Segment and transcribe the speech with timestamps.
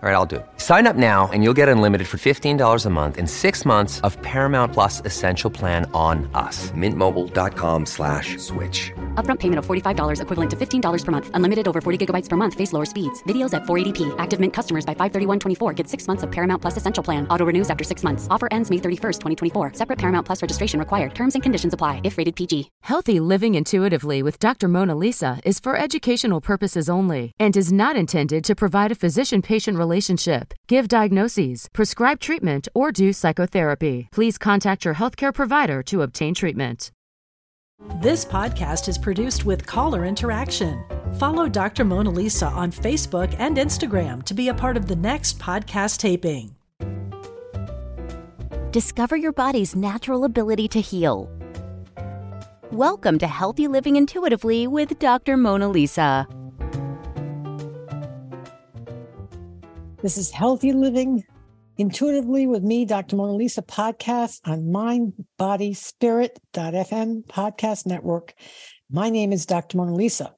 [0.00, 0.46] All right, I'll do it.
[0.58, 4.16] Sign up now and you'll get unlimited for $15 a month and six months of
[4.22, 6.70] Paramount Plus Essential Plan on us.
[6.70, 8.92] Mintmobile.com slash switch.
[9.16, 11.30] Upfront payment of $45 equivalent to $15 per month.
[11.34, 12.54] Unlimited over 40 gigabytes per month.
[12.54, 13.24] Face lower speeds.
[13.24, 14.14] Videos at 480p.
[14.18, 17.26] Active Mint customers by 531.24 get six months of Paramount Plus Essential Plan.
[17.26, 18.28] Auto renews after six months.
[18.30, 19.72] Offer ends May 31st, 2024.
[19.72, 21.12] Separate Paramount Plus registration required.
[21.12, 22.70] Terms and conditions apply if rated PG.
[22.82, 24.68] Healthy living intuitively with Dr.
[24.68, 29.76] Mona Lisa is for educational purposes only and is not intended to provide a physician-patient
[29.76, 29.87] relationship,
[30.68, 34.08] give diagnoses, prescribe treatment, or do psychotherapy.
[34.12, 36.90] Please contact your healthcare provider to obtain treatment.
[38.02, 40.84] This podcast is produced with caller interaction.
[41.18, 41.84] Follow Dr.
[41.84, 46.54] Mona Lisa on Facebook and Instagram to be a part of the next podcast taping.
[48.72, 51.30] Discover your body's natural ability to heal.
[52.72, 55.36] Welcome to Healthy Living Intuitively with Dr.
[55.36, 56.26] Mona Lisa.
[60.00, 61.24] This is Healthy Living
[61.76, 63.16] Intuitively with me, Dr.
[63.16, 64.66] Mona Lisa podcast on
[65.40, 68.34] mindbodyspirit.fm podcast network.
[68.88, 69.76] My name is Dr.
[69.76, 70.36] Mona Lisa.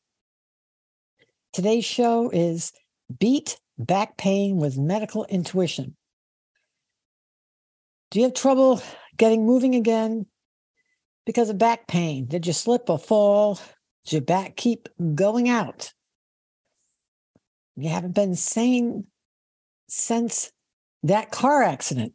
[1.53, 2.73] Today's show is
[3.19, 5.95] Beat Back Pain with Medical Intuition.
[8.11, 8.81] Do you have trouble
[9.19, 10.25] getting moving again
[11.27, 12.25] because of back pain?
[12.27, 13.61] Did you slip or fall?
[14.07, 15.93] Did your back keep going out?
[17.77, 19.07] You haven't been sane
[19.91, 20.53] since
[21.03, 22.15] that car accident.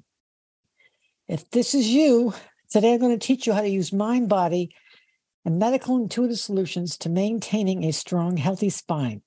[1.28, 2.34] If this is you,
[2.70, 4.74] today I'm going to teach you how to use mind, body,
[5.44, 9.22] and medical intuitive solutions to maintaining a strong, healthy spine.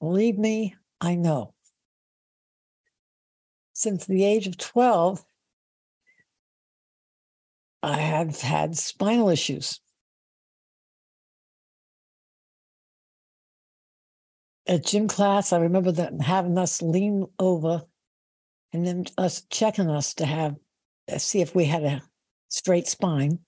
[0.00, 1.54] Believe me, I know.
[3.72, 5.24] Since the age of 12,
[7.82, 9.80] I have had spinal issues.
[14.68, 17.82] At gym class, I remember them having us lean over
[18.72, 20.56] and then us checking us to have
[21.10, 22.02] uh, see if we had a
[22.50, 23.38] straight spine.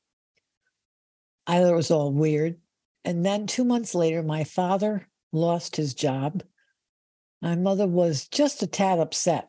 [1.47, 2.57] I thought it was all weird.
[3.05, 6.43] And then two months later, my father lost his job.
[7.43, 9.49] My mother was just a tad upset.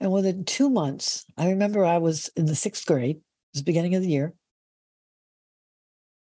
[0.00, 3.22] And within two months, I remember I was in the sixth grade, it
[3.54, 4.34] was the beginning of the year.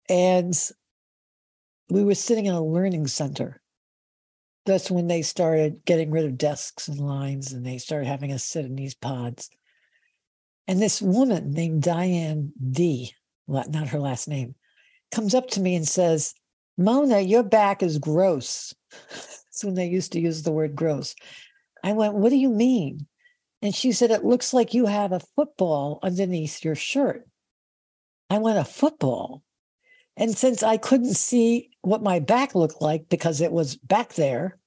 [0.08, 0.54] And
[1.90, 3.60] we were sitting in a learning center
[4.66, 8.44] that's when they started getting rid of desks and lines and they started having us
[8.44, 9.50] sit in these pods.
[10.68, 13.14] And this woman named Diane D,
[13.48, 14.54] not her last name,
[15.10, 16.34] comes up to me and says,
[16.78, 18.74] Mona, your back is gross.
[19.10, 21.14] That's when they used to use the word gross.
[21.82, 23.06] I went, What do you mean?
[23.62, 27.26] And she said, It looks like you have a football underneath your shirt.
[28.28, 29.42] I went, A football?
[30.20, 34.58] And since I couldn't see what my back looked like because it was back there,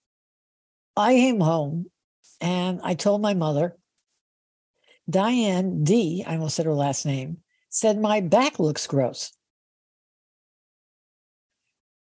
[0.97, 1.91] I came home
[2.41, 3.77] and I told my mother,
[5.07, 7.37] Diane D, I almost said her last name,
[7.69, 9.31] said, My back looks gross.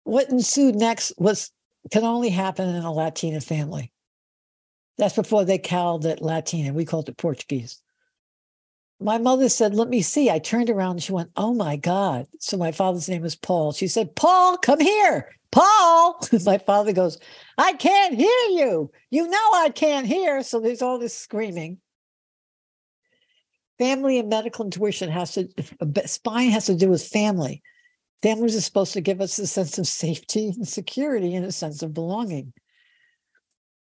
[0.05, 1.51] What ensued next was
[1.91, 3.91] can only happen in a Latina family.
[4.97, 6.73] That's before they called it Latina.
[6.73, 7.83] We called it Portuguese
[9.01, 10.31] my mother said, Let me see.
[10.31, 12.27] I turned around and she went, Oh my God.
[12.39, 13.73] So my father's name was Paul.
[13.73, 15.31] She said, Paul, come here.
[15.51, 16.21] Paul.
[16.45, 17.19] my father goes,
[17.59, 18.91] I can't hear you.
[19.11, 20.43] You know I can't hear.
[20.43, 21.79] So there's all this screaming.
[23.79, 25.49] Family and medical intuition has to,
[26.05, 27.63] spine has to do with family.
[28.23, 31.83] Families are supposed to give us a sense of safety and security and a sense
[31.83, 32.53] of belonging.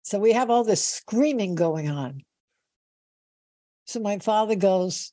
[0.03, 2.21] So we have all this screaming going on.
[3.93, 5.11] So my father goes,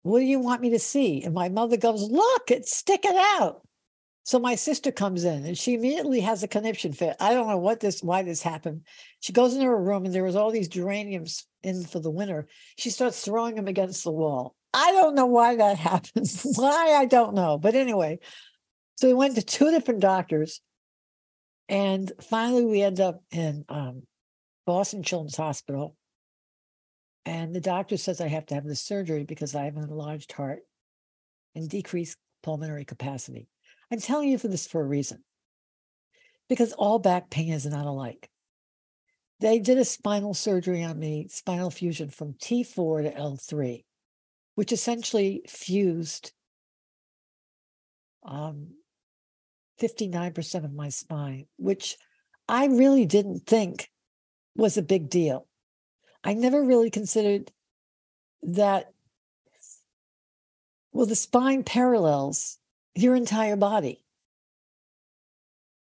[0.00, 1.22] What do you want me to see?
[1.22, 3.60] And my mother goes, Look, it's sticking out.
[4.22, 7.16] So my sister comes in and she immediately has a conniption fit.
[7.20, 8.86] I don't know what this, why this happened.
[9.20, 12.48] She goes into her room and there was all these geraniums in for the winter.
[12.78, 14.54] She starts throwing them against the wall.
[14.72, 16.42] I don't know why that happens.
[16.54, 17.58] why I don't know.
[17.58, 18.20] But anyway,
[18.96, 20.62] so we went to two different doctors.
[21.68, 24.04] And finally, we end up in um,
[24.64, 25.94] Boston Children's Hospital.
[27.26, 30.32] And the doctor says I have to have the surgery because I have an enlarged
[30.32, 30.60] heart
[31.54, 33.48] and decreased pulmonary capacity.
[33.92, 35.22] I'm telling you for this for a reason
[36.48, 38.30] because all back pain is not alike.
[39.40, 43.84] They did a spinal surgery on me, spinal fusion from T4 to L3,
[44.54, 46.32] which essentially fused
[48.22, 48.74] um,
[49.80, 51.96] 59% of my spine, which
[52.48, 53.88] I really didn't think
[54.56, 55.46] was a big deal.
[56.22, 57.50] I never really considered
[58.42, 58.92] that,
[60.92, 62.58] well, the spine parallels
[62.94, 64.04] your entire body.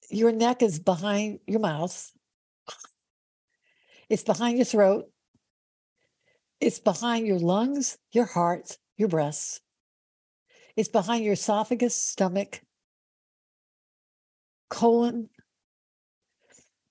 [0.10, 2.12] Your neck is behind your mouth,
[4.10, 5.06] it's behind your throat.
[6.60, 9.62] It's behind your lungs, your heart, your breasts.
[10.76, 12.62] It's behind your esophagus, stomach,
[14.70, 15.30] colon,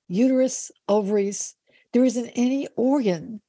[0.09, 1.55] uterus, ovaries.
[1.93, 3.41] There isn't any organ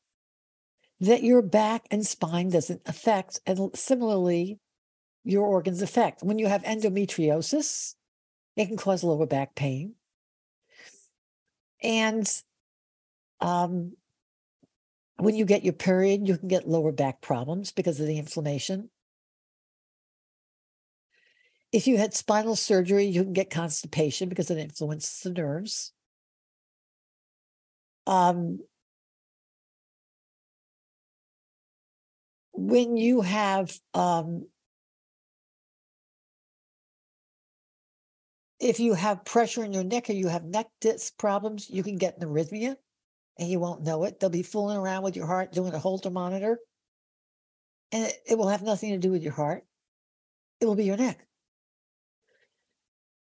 [1.02, 3.40] that your back and spine doesn't affect.
[3.46, 4.60] And similarly,
[5.24, 6.24] your organs affect.
[6.24, 7.96] When you have endometriosis,
[8.56, 9.96] it can cause lower back pain.
[11.82, 12.30] And
[13.40, 13.94] um,
[15.18, 18.90] when you get your period, you can get lower back problems because of the inflammation.
[21.72, 25.94] If you had spinal surgery, you can get constipation because it influences the nerves.
[28.10, 28.58] Um,
[32.54, 34.48] when you have um,
[38.60, 41.98] if you have pressure in your neck or you have neck disc problems, you can
[41.98, 42.78] get an arrhythmia
[43.38, 44.20] and you won't know it.
[44.20, 46.58] They'll be fooling around with your heart doing a Holter monitor.
[47.92, 49.64] And it, it will have nothing to do with your heart.
[50.60, 51.28] It will be your neck.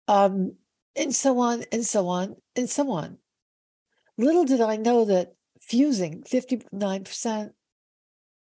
[0.07, 0.55] Um,
[0.95, 3.19] and so on and so on and so on.
[4.17, 7.51] Little did I know that fusing 59%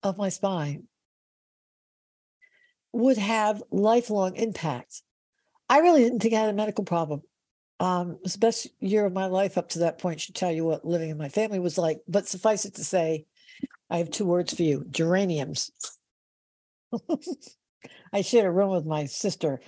[0.03, 0.85] of my spine
[2.93, 5.03] would have lifelong impact.
[5.69, 7.23] I really didn't think I had a medical problem
[7.81, 10.21] um, it was the best year of my life up to that point.
[10.21, 12.01] Should tell you what living in my family was like.
[12.07, 13.27] But suffice it to say,
[13.91, 15.71] I have two words for you: geraniums.
[18.13, 19.61] I shared a room with my sister,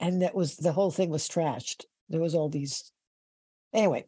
[0.00, 1.84] and that was the whole thing was trashed.
[2.08, 2.90] There was all these.
[3.72, 4.06] Anyway,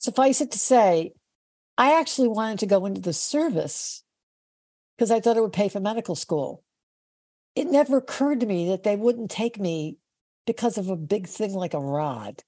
[0.00, 1.12] suffice it to say,
[1.78, 4.02] I actually wanted to go into the service
[4.96, 6.64] because I thought it would pay for medical school.
[7.54, 9.98] It never occurred to me that they wouldn't take me
[10.46, 12.42] because of a big thing like a rod.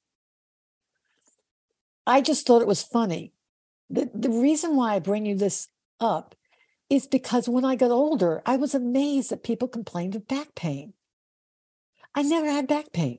[2.07, 3.33] I just thought it was funny.
[3.91, 5.69] The, the reason why I bring you this
[6.01, 6.35] up
[6.89, 10.95] is because when I got older, I was amazed that people complained of back pain.
[12.15, 13.19] I never had back pain.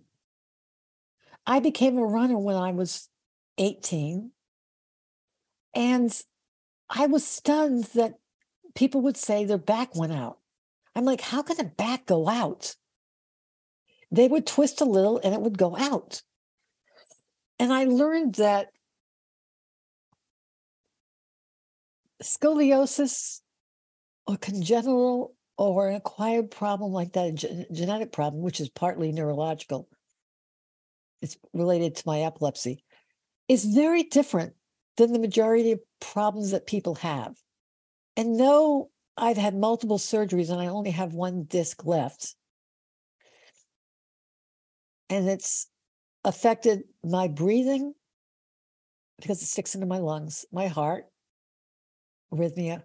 [1.45, 3.09] I became a runner when I was
[3.57, 4.31] 18.
[5.75, 6.21] And
[6.89, 8.15] I was stunned that
[8.75, 10.38] people would say their back went out.
[10.95, 12.75] I'm like, how can a back go out?
[14.11, 16.21] They would twist a little and it would go out.
[17.59, 18.69] And I learned that
[22.21, 23.41] scoliosis
[24.27, 29.11] or congenital or an acquired problem like that, a gen- genetic problem, which is partly
[29.11, 29.88] neurological,
[31.21, 32.83] it's related to my epilepsy,
[33.47, 34.53] is very different
[34.97, 37.35] than the majority of problems that people have.
[38.15, 42.35] And though I've had multiple surgeries and I only have one disc left,
[45.09, 45.67] and it's
[46.23, 47.93] affected my breathing
[49.19, 51.05] because it sticks into my lungs, my heart,
[52.33, 52.83] arrhythmia,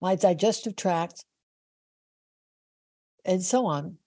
[0.00, 1.24] my digestive tract,
[3.24, 3.98] and so on.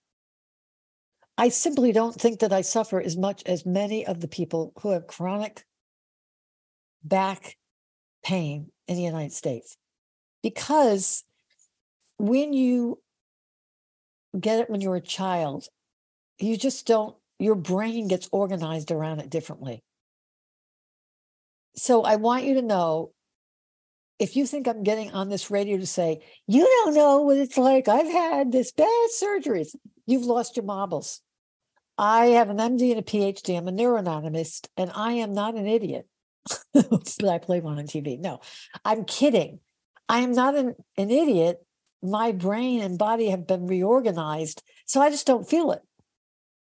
[1.40, 4.90] I simply don't think that I suffer as much as many of the people who
[4.90, 5.64] have chronic
[7.04, 7.56] back
[8.24, 9.76] pain in the United States.
[10.42, 11.22] Because
[12.18, 13.00] when you
[14.38, 15.68] get it when you're a child,
[16.40, 19.80] you just don't, your brain gets organized around it differently.
[21.76, 23.12] So I want you to know
[24.18, 26.18] if you think I'm getting on this radio to say,
[26.48, 31.20] you don't know what it's like, I've had this bad surgeries, you've lost your marbles.
[31.98, 33.58] I have an MD and a PhD.
[33.58, 36.06] I'm a neuroanatomist, and I am not an idiot.
[36.72, 38.18] but I play one on TV.
[38.18, 38.40] No,
[38.84, 39.58] I'm kidding.
[40.08, 41.58] I am not an, an idiot.
[42.02, 45.82] My brain and body have been reorganized, so I just don't feel it.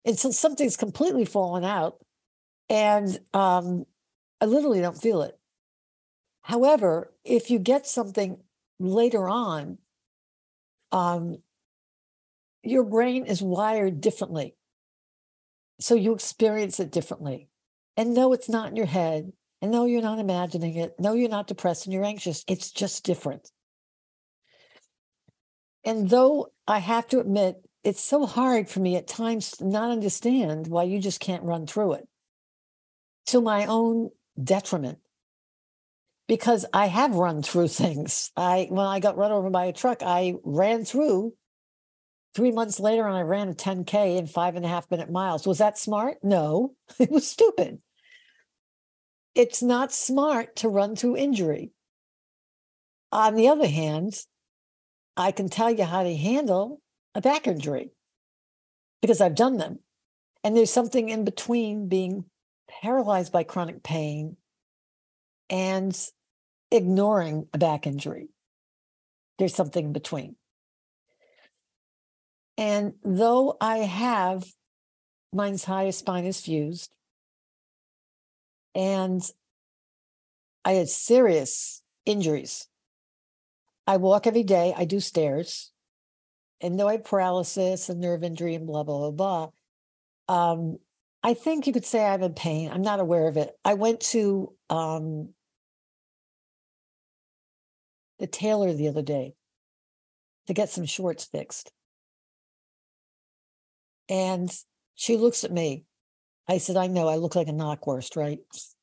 [0.05, 1.99] Until something's completely fallen out,
[2.69, 3.85] and um,
[4.41, 5.38] I literally don't feel it.
[6.43, 8.38] However, if you get something
[8.81, 9.79] later on,
[10.91, 11.38] um,
[12.64, 14.57] your brain is wired differently.
[15.81, 17.49] So you experience it differently.
[17.97, 19.33] And no, it's not in your head.
[19.61, 20.95] And no, you're not imagining it.
[20.99, 22.45] No, you're not depressed and you're anxious.
[22.49, 23.50] It's just different.
[25.85, 29.91] And though I have to admit, it's so hard for me at times to not
[29.91, 32.09] understand why you just can't run through it
[33.26, 34.11] to my own
[34.43, 34.99] detriment.
[36.29, 38.31] Because I have run through things.
[38.37, 41.35] I when I got run over by a truck, I ran through
[42.34, 45.46] three months later and I ran a 10K in five and a half minute miles.
[45.46, 46.18] Was that smart?
[46.22, 47.80] No, it was stupid.
[49.34, 51.72] It's not smart to run through injury.
[53.10, 54.14] On the other hand,
[55.16, 56.80] I can tell you how to handle
[57.14, 57.90] a back injury
[59.00, 59.78] because I've done them.
[60.44, 62.24] And there's something in between being
[62.68, 64.36] paralyzed by chronic pain
[65.50, 65.96] and
[66.70, 68.28] ignoring a back injury.
[69.38, 70.36] There's something in between.
[72.59, 74.44] And though I have
[75.32, 76.94] mine's highest spine is fused,
[78.75, 79.23] and
[80.64, 82.68] I had serious injuries.
[83.87, 85.73] I walk every day, I do stairs,
[86.61, 89.50] and though I have paralysis and nerve injury and blah, blah, blah,
[90.28, 90.78] blah, um,
[91.25, 92.71] I think you could say I'm in pain.
[92.71, 93.56] I'm not aware of it.
[93.64, 95.30] I went to um,
[98.18, 99.35] the tailor the other day
[100.47, 101.73] to get some shorts fixed.
[104.12, 104.54] And
[104.95, 105.85] she looks at me.
[106.47, 108.40] I said, I know I look like a knockwurst, right?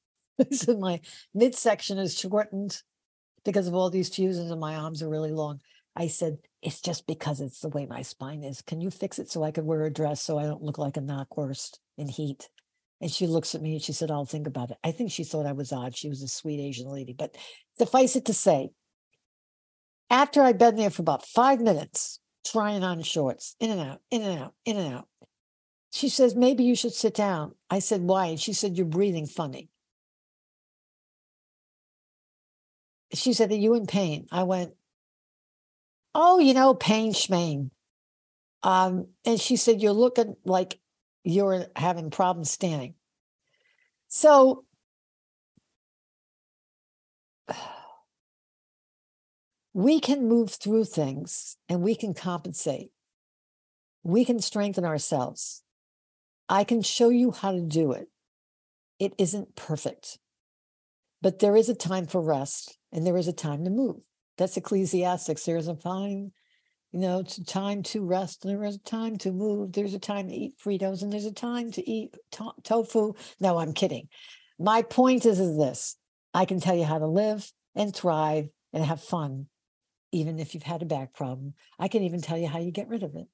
[0.51, 1.01] Said, my
[1.35, 2.81] midsection is shortened
[3.45, 5.59] because of all these fusions and my arms are really long.
[5.95, 8.63] I said, it's just because it's the way my spine is.
[8.63, 10.97] Can you fix it so I could wear a dress so I don't look like
[10.97, 12.49] a knockwurst in heat?
[12.99, 14.77] And she looks at me and she said, I'll think about it.
[14.83, 15.95] I think she thought I was odd.
[15.95, 17.13] She was a sweet Asian lady.
[17.13, 17.37] But
[17.77, 18.69] suffice it to say,
[20.09, 24.21] after I'd been there for about five minutes, trying on shorts, in and out, in
[24.21, 25.07] and out, in and out,
[25.91, 27.55] she says, maybe you should sit down.
[27.69, 28.27] I said, why?
[28.27, 29.69] And she said, you're breathing funny.
[33.13, 34.27] She said, are you in pain?
[34.31, 34.73] I went,
[36.13, 37.71] oh, you know, pain schmain.
[38.61, 40.79] Um, and she said, you're looking like
[41.23, 42.93] you're having problems standing.
[44.09, 44.65] So
[49.73, 52.91] we can move through things and we can compensate.
[54.03, 55.63] We can strengthen ourselves.
[56.49, 58.07] I can show you how to do it.
[58.97, 60.17] It isn't perfect,
[61.21, 63.97] but there is a time for rest and there is a time to move.
[64.37, 65.45] That's Ecclesiastics.
[65.45, 66.31] There is a fine,
[66.91, 69.73] you know, a time to rest and there is a time to move.
[69.73, 73.13] There's a time to eat Fritos and there's a time to eat to- tofu.
[73.39, 74.09] No, I'm kidding.
[74.57, 75.97] My point is, is this
[76.33, 79.47] I can tell you how to live and thrive and have fun,
[80.11, 81.53] even if you've had a back problem.
[81.77, 83.27] I can even tell you how you get rid of it.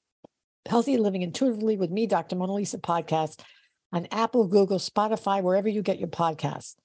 [0.65, 2.35] Healthy Living Intuitively with me, Dr.
[2.35, 3.41] Mona Lisa podcast
[3.93, 6.75] on Apple, Google, Spotify, wherever you get your podcasts.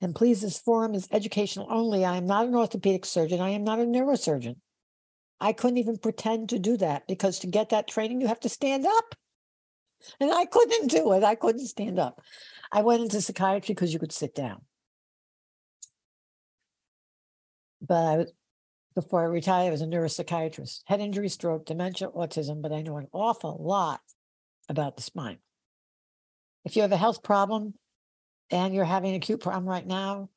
[0.00, 2.04] And please, this forum is educational only.
[2.04, 3.40] I am not an orthopedic surgeon.
[3.40, 4.56] I am not a neurosurgeon.
[5.40, 8.48] I couldn't even pretend to do that because to get that training, you have to
[8.48, 9.14] stand up.
[10.20, 11.22] And I couldn't do it.
[11.22, 12.20] I couldn't stand up.
[12.72, 14.62] I went into psychiatry because you could sit down.
[17.80, 18.32] But I was,
[18.96, 22.96] before I retired, I was a neuropsychiatrist, head injury, stroke, dementia, autism, but I know
[22.96, 24.00] an awful lot
[24.68, 25.38] about the spine.
[26.64, 27.74] If you have a health problem
[28.50, 30.28] and you're having an acute problem right now,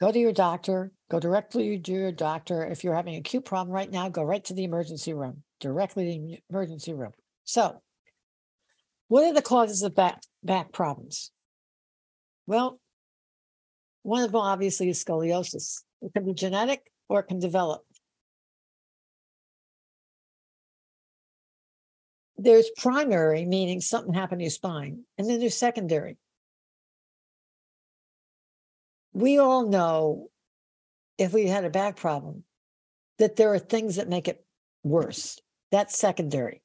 [0.00, 2.64] go to your doctor, go directly to your doctor.
[2.64, 6.04] If you're having an acute problem right now, go right to the emergency room, directly
[6.04, 7.12] to the emergency room.
[7.44, 7.80] So,
[9.08, 11.30] what are the causes of back, back problems?
[12.46, 12.80] Well,
[14.02, 15.82] one of them obviously is scoliosis.
[16.02, 17.85] It can be genetic or it can develop.
[22.38, 26.16] There's primary, meaning something happened to your spine, and then there's secondary.
[29.12, 30.28] We all know
[31.16, 32.44] if we had a back problem
[33.18, 34.44] that there are things that make it
[34.82, 35.38] worse.
[35.72, 36.62] That's secondary.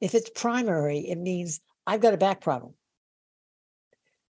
[0.00, 2.74] If it's primary, it means I've got a back problem.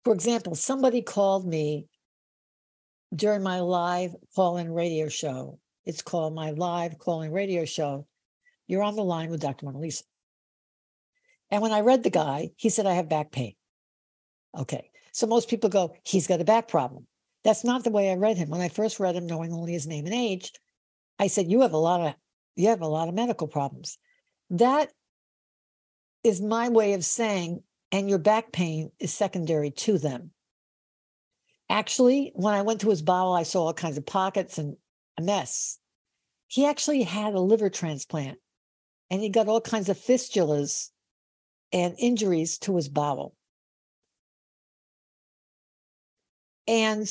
[0.05, 1.87] For example, somebody called me
[3.15, 5.59] during my live call in radio show.
[5.87, 8.07] It's called my live call in radio show
[8.73, 9.67] you're on the line with Dr.
[9.67, 10.05] Mona Lisa.
[11.51, 13.53] And when I read the guy, he said, I have back pain.
[14.57, 14.91] Okay.
[15.13, 17.07] So most people go, he's got a back problem.
[17.45, 18.49] That's not the way I read him.
[18.49, 20.53] When I first read him, knowing only his name and age,
[21.19, 22.15] I said, You have a lot of
[22.57, 23.99] you have a lot of medical problems.
[24.49, 24.91] That
[26.25, 30.31] is my way of saying, and your back pain is secondary to them.
[31.69, 34.77] Actually, when I went to his bowel, I saw all kinds of pockets and
[35.19, 35.79] a mess.
[36.47, 38.39] He actually had a liver transplant
[39.13, 40.89] and he got all kinds of fistulas
[41.71, 43.37] and injuries to his bowel.
[46.67, 47.07] And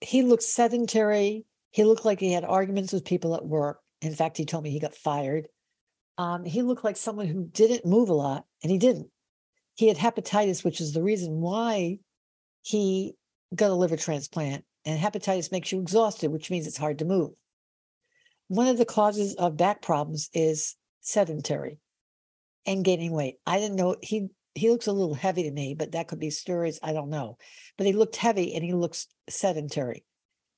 [0.00, 1.46] he looked sedentary.
[1.70, 3.78] He looked like he had arguments with people at work.
[4.02, 5.46] In fact, he told me he got fired.
[6.16, 9.06] Um, he looked like someone who didn't move a lot, and he didn't.
[9.76, 12.00] He had hepatitis, which is the reason why
[12.62, 13.14] he
[13.54, 14.64] got a liver transplant.
[14.84, 17.30] And hepatitis makes you exhausted, which means it's hard to move.
[18.48, 21.78] One of the causes of back problems is sedentary
[22.66, 23.36] and gaining weight.
[23.46, 26.30] I didn't know he he looks a little heavy to me, but that could be
[26.30, 26.80] stories.
[26.82, 27.38] I don't know.
[27.76, 30.04] But he looked heavy and he looks sedentary.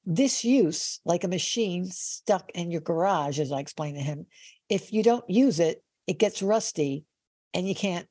[0.07, 4.27] This use, like a machine stuck in your garage, as I explained to him,
[4.71, 7.05] if you don't use it, it gets rusty
[7.53, 8.07] and you can't,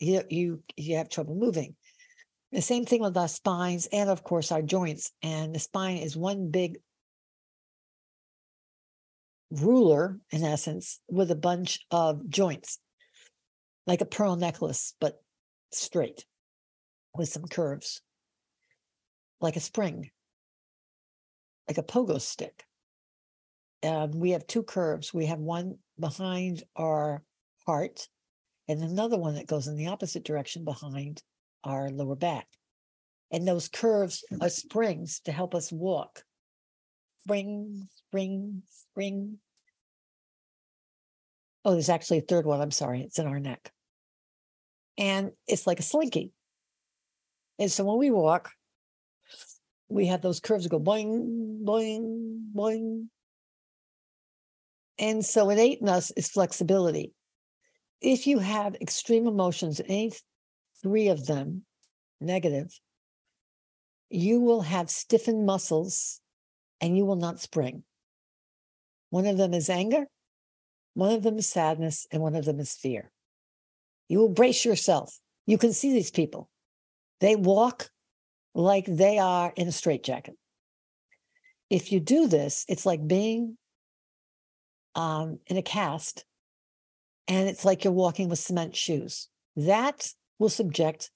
[0.00, 1.76] you, you, you have trouble moving.
[2.50, 5.12] The same thing with our spines and, of course, our joints.
[5.22, 6.78] And the spine is one big
[9.50, 12.78] ruler, in essence, with a bunch of joints,
[13.86, 15.22] like a pearl necklace, but
[15.72, 16.24] straight
[17.14, 18.00] with some curves,
[19.40, 20.10] like a spring,
[21.66, 22.64] like a pogo stick.
[23.82, 25.14] And we have two curves.
[25.14, 27.22] We have one behind our
[27.66, 28.08] heart
[28.68, 31.22] and another one that goes in the opposite direction behind
[31.64, 32.46] our lower back.
[33.30, 36.22] And those curves are springs to help us walk.
[37.22, 39.38] Spring, spring, spring.
[41.64, 42.60] Oh, there's actually a third one.
[42.60, 43.02] I'm sorry.
[43.02, 43.72] It's in our neck
[44.98, 46.32] and it's like a slinky.
[47.58, 48.50] And so when we walk,
[49.88, 53.06] we have those curves go boing, boing, boing.
[54.98, 57.12] And so innate in us is flexibility.
[58.00, 60.12] If you have extreme emotions, any
[60.82, 61.62] three of them
[62.20, 62.78] negative,
[64.10, 66.20] you will have stiffened muscles
[66.80, 67.82] and you will not spring.
[69.10, 70.06] One of them is anger,
[70.94, 73.10] one of them is sadness, and one of them is fear.
[74.08, 75.18] You will brace yourself.
[75.46, 76.48] You can see these people.
[77.20, 77.90] They walk
[78.54, 80.36] like they are in a straitjacket.
[81.70, 83.56] If you do this, it's like being
[84.94, 86.24] um, in a cast,
[87.28, 89.28] and it's like you're walking with cement shoes.
[89.56, 91.10] That will subject,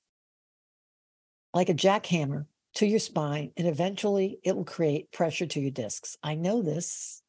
[1.55, 6.17] like a jackhammer, to your spine, and eventually it will create pressure to your discs.
[6.23, 7.23] I know this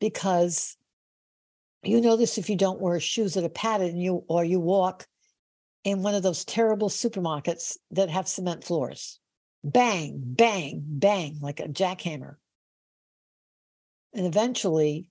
[0.00, 0.76] because
[1.82, 4.60] you know this if you don't wear shoes that are padded and you or you
[4.60, 5.06] walk
[5.84, 9.20] in one of those terrible supermarkets that have cement floors.
[9.62, 12.36] Bang, bang, bang, like a jackhammer.
[14.12, 15.06] And eventually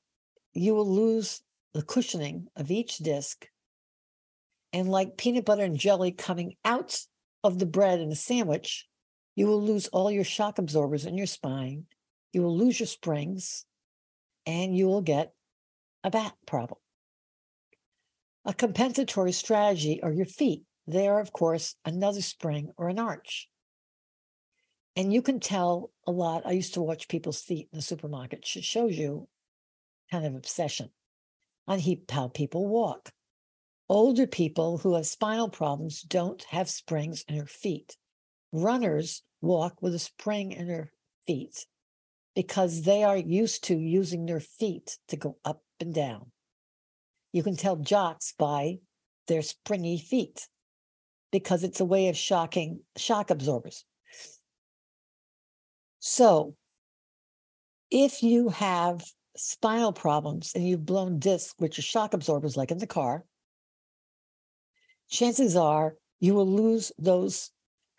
[0.53, 1.41] you will lose
[1.73, 3.47] the cushioning of each disc.
[4.73, 6.99] And like peanut butter and jelly coming out
[7.45, 8.87] of the bread in a sandwich,
[9.35, 11.85] you will lose all your shock absorbers in your spine.
[12.33, 13.65] You will lose your springs
[14.45, 15.33] and you will get
[16.03, 16.79] a back problem.
[18.45, 20.63] A compensatory strategy are your feet.
[20.87, 23.49] They are, of course, another spring or an arch.
[24.95, 26.45] And you can tell a lot.
[26.45, 28.39] I used to watch people's feet in the supermarket.
[28.55, 29.27] It shows you
[30.11, 30.89] kind of obsession
[31.67, 33.11] on how people walk.
[33.87, 37.97] Older people who have spinal problems don't have springs in their feet.
[38.51, 40.91] Runners walk with a spring in their
[41.27, 41.67] feet
[42.35, 46.31] because they are used to using their feet to go up and down.
[47.31, 48.79] You can tell jocks by
[49.27, 50.47] their springy feet
[51.31, 53.85] because it's a way of shocking shock absorbers.
[55.99, 56.55] So,
[57.91, 59.03] if you have
[59.37, 63.25] spinal problems and you've blown discs, which are shock absorbers, like in the car,
[65.09, 67.51] chances are you will lose those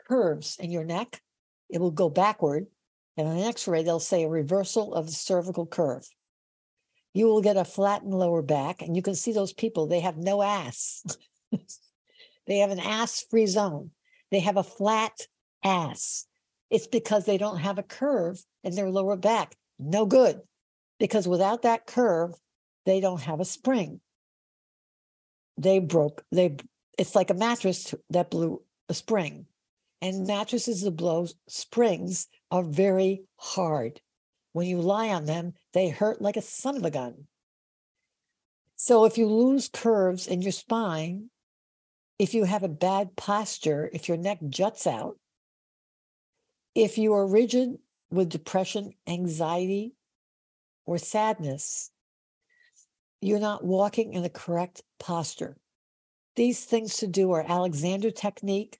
[0.08, 1.20] curves in your neck.
[1.68, 2.66] It will go backward.
[3.16, 6.06] And on an x ray, they'll say a reversal of the cervical curve
[7.16, 8.82] you will get a flattened lower back.
[8.82, 11.02] And you can see those people, they have no ass.
[12.46, 13.90] they have an ass free zone.
[14.30, 15.26] They have a flat
[15.64, 16.26] ass.
[16.68, 19.56] It's because they don't have a curve in their lower back.
[19.78, 20.42] No good.
[21.00, 22.34] Because without that curve,
[22.84, 24.02] they don't have a spring.
[25.56, 26.56] They broke, they
[26.98, 29.46] it's like a mattress that blew a spring.
[30.02, 34.00] And mattresses that blow springs are very hard.
[34.52, 37.26] When you lie on them, they hurt like a son of a gun.
[38.76, 41.30] So if you lose curves in your spine,
[42.18, 45.16] if you have a bad posture, if your neck juts out,
[46.74, 47.78] if you are rigid
[48.10, 49.94] with depression, anxiety,
[50.84, 51.90] or sadness,
[53.20, 55.56] you're not walking in the correct posture.
[56.36, 58.78] These things to do are Alexander technique.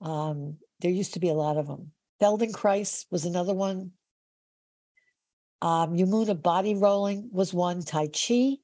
[0.00, 1.92] Um, there used to be a lot of them.
[2.20, 3.92] Feldenkrais was another one.
[5.62, 7.82] Um, Yamuna body rolling was one.
[7.82, 8.56] Tai Chi.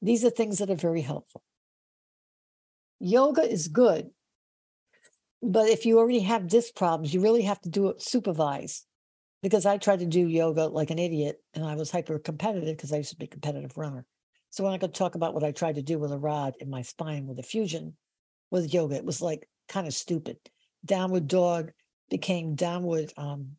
[0.00, 1.42] These are things that are very helpful.
[3.00, 4.10] Yoga is good,
[5.42, 8.86] but if you already have disc problems, you really have to do it supervised.
[9.42, 12.92] Because I tried to do yoga like an idiot and I was hyper competitive because
[12.92, 14.04] I used to be a competitive runner.
[14.50, 16.68] So when I could talk about what I tried to do with a rod in
[16.68, 17.96] my spine with a fusion
[18.50, 20.38] with yoga, it was like kind of stupid.
[20.84, 21.72] Downward dog
[22.10, 23.52] became downward, um,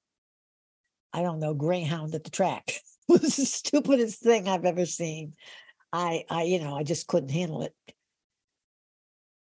[1.14, 2.82] I don't know, greyhound at the track.
[3.10, 5.34] it was the stupidest thing I've ever seen.
[5.94, 7.76] I, I, you know, I just couldn't handle it.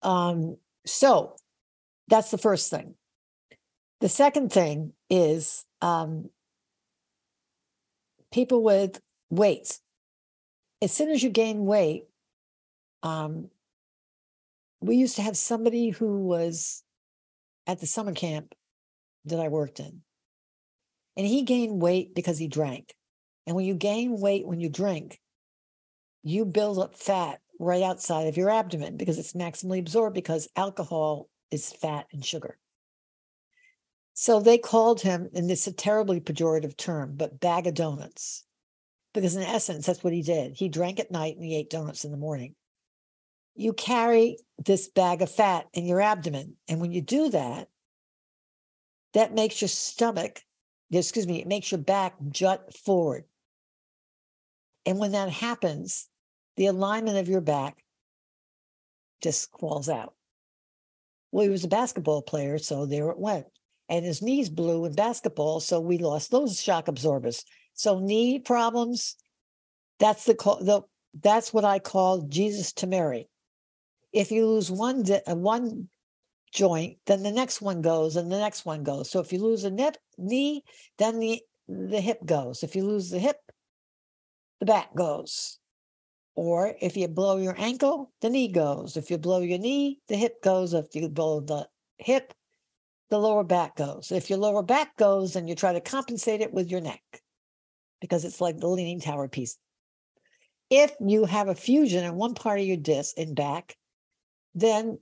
[0.02, 1.36] Um, so
[2.08, 2.94] that's the first thing.
[4.00, 6.30] The second thing is um,
[8.32, 9.00] people with
[9.30, 9.78] weight.
[10.82, 12.04] As soon as you gain weight,
[13.02, 13.50] um,
[14.80, 16.82] we used to have somebody who was
[17.66, 18.54] at the summer camp
[19.26, 20.00] that I worked in,
[21.16, 22.94] and he gained weight because he drank.
[23.46, 25.20] And when you gain weight when you drink,
[26.22, 31.28] you build up fat right outside of your abdomen because it's maximally absorbed because alcohol
[31.50, 32.58] is fat and sugar.
[34.14, 38.44] So they called him, and it's a terribly pejorative term, but bag of donuts.
[39.12, 40.52] Because in essence, that's what he did.
[40.56, 42.54] He drank at night and he ate donuts in the morning.
[43.56, 46.56] You carry this bag of fat in your abdomen.
[46.68, 47.68] And when you do that,
[49.14, 50.42] that makes your stomach,
[50.92, 53.24] excuse me, it makes your back jut forward.
[54.86, 56.08] And when that happens,
[56.56, 57.82] the alignment of your back
[59.22, 60.14] just falls out.
[61.32, 63.46] Well, he was a basketball player, so there it went.
[63.88, 67.44] And his knees blew in basketball, so we lost those shock absorbers.
[67.74, 69.16] So knee problems,
[69.98, 70.82] that's the, the
[71.14, 73.28] that's what I call Jesus to Mary.
[74.12, 75.88] If you lose one uh, one
[76.52, 79.10] joint, then the next one goes, and the next one goes.
[79.10, 80.64] So if you lose a nip, knee,
[80.98, 82.62] then the the hip goes.
[82.62, 83.36] If you lose the hip,
[84.58, 85.58] the back goes.
[86.34, 88.96] Or if you blow your ankle, the knee goes.
[88.96, 90.74] If you blow your knee, the hip goes.
[90.74, 92.32] If you blow the hip,
[93.10, 94.10] the lower back goes.
[94.10, 97.02] If your lower back goes, then you try to compensate it with your neck
[98.00, 99.56] because it's like the leaning tower piece.
[100.70, 103.76] If you have a fusion in one part of your disc in back,
[104.54, 104.98] then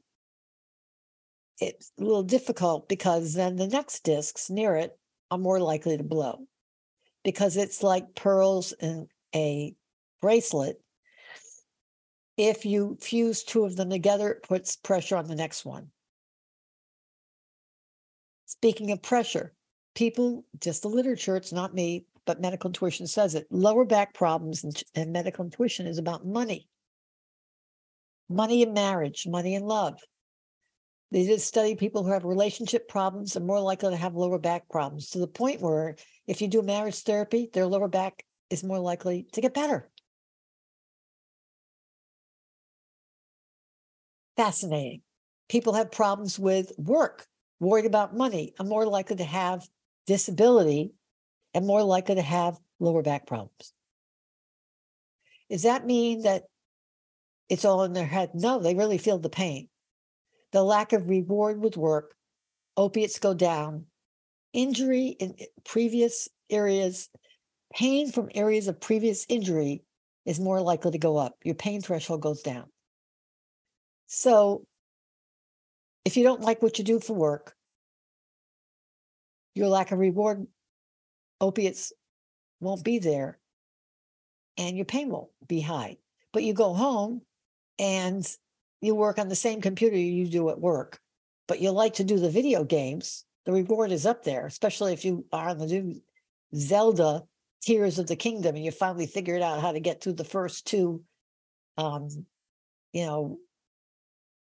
[1.61, 4.99] it's a little difficult because then the next discs near it
[5.31, 6.47] are more likely to blow
[7.25, 9.75] because it's like pearls in a
[10.23, 10.81] bracelet
[12.39, 15.91] if you fuse two of them together, it puts pressure on the next one.
[18.47, 19.53] Speaking of pressure,
[19.97, 23.47] people, just the literature, it's not me, but medical intuition says it.
[23.51, 26.69] Lower back problems and, and medical intuition is about money.
[28.29, 29.99] Money in marriage, money in love.
[31.11, 34.69] They did study people who have relationship problems are more likely to have lower back
[34.69, 38.79] problems to the point where if you do marriage therapy, their lower back is more
[38.79, 39.89] likely to get better.
[44.37, 45.01] Fascinating.
[45.49, 47.27] People have problems with work,
[47.59, 49.67] worried about money, are more likely to have
[50.07, 50.93] disability
[51.55, 53.73] and more likely to have lower back problems.
[55.51, 56.45] Does that mean that
[57.49, 58.31] it's all in their head?
[58.35, 59.69] No, they really feel the pain.
[60.53, 62.15] The lack of reward with work,
[62.77, 63.87] opiates go down,
[64.53, 67.09] injury in eh, previous areas,
[67.73, 69.83] pain from areas of previous injury
[70.25, 71.37] is more likely to go up.
[71.43, 72.67] Your pain threshold goes down.
[74.07, 74.67] So
[76.05, 77.55] if you don't like what you do for work,
[79.55, 80.47] your lack of reward,
[81.41, 81.93] opiates
[82.61, 83.39] won't be there
[84.57, 85.97] and your pain won't be high.
[86.33, 87.23] But you go home
[87.79, 88.27] and
[88.81, 91.01] you work on the same computer you do at work,
[91.47, 95.05] but you like to do the video games, the reward is up there, especially if
[95.05, 96.01] you are on the new
[96.55, 97.25] Zelda
[97.63, 100.67] Tears of the Kingdom and you finally figured out how to get through the first
[100.67, 101.03] two
[101.79, 102.09] um,
[102.93, 103.39] you know,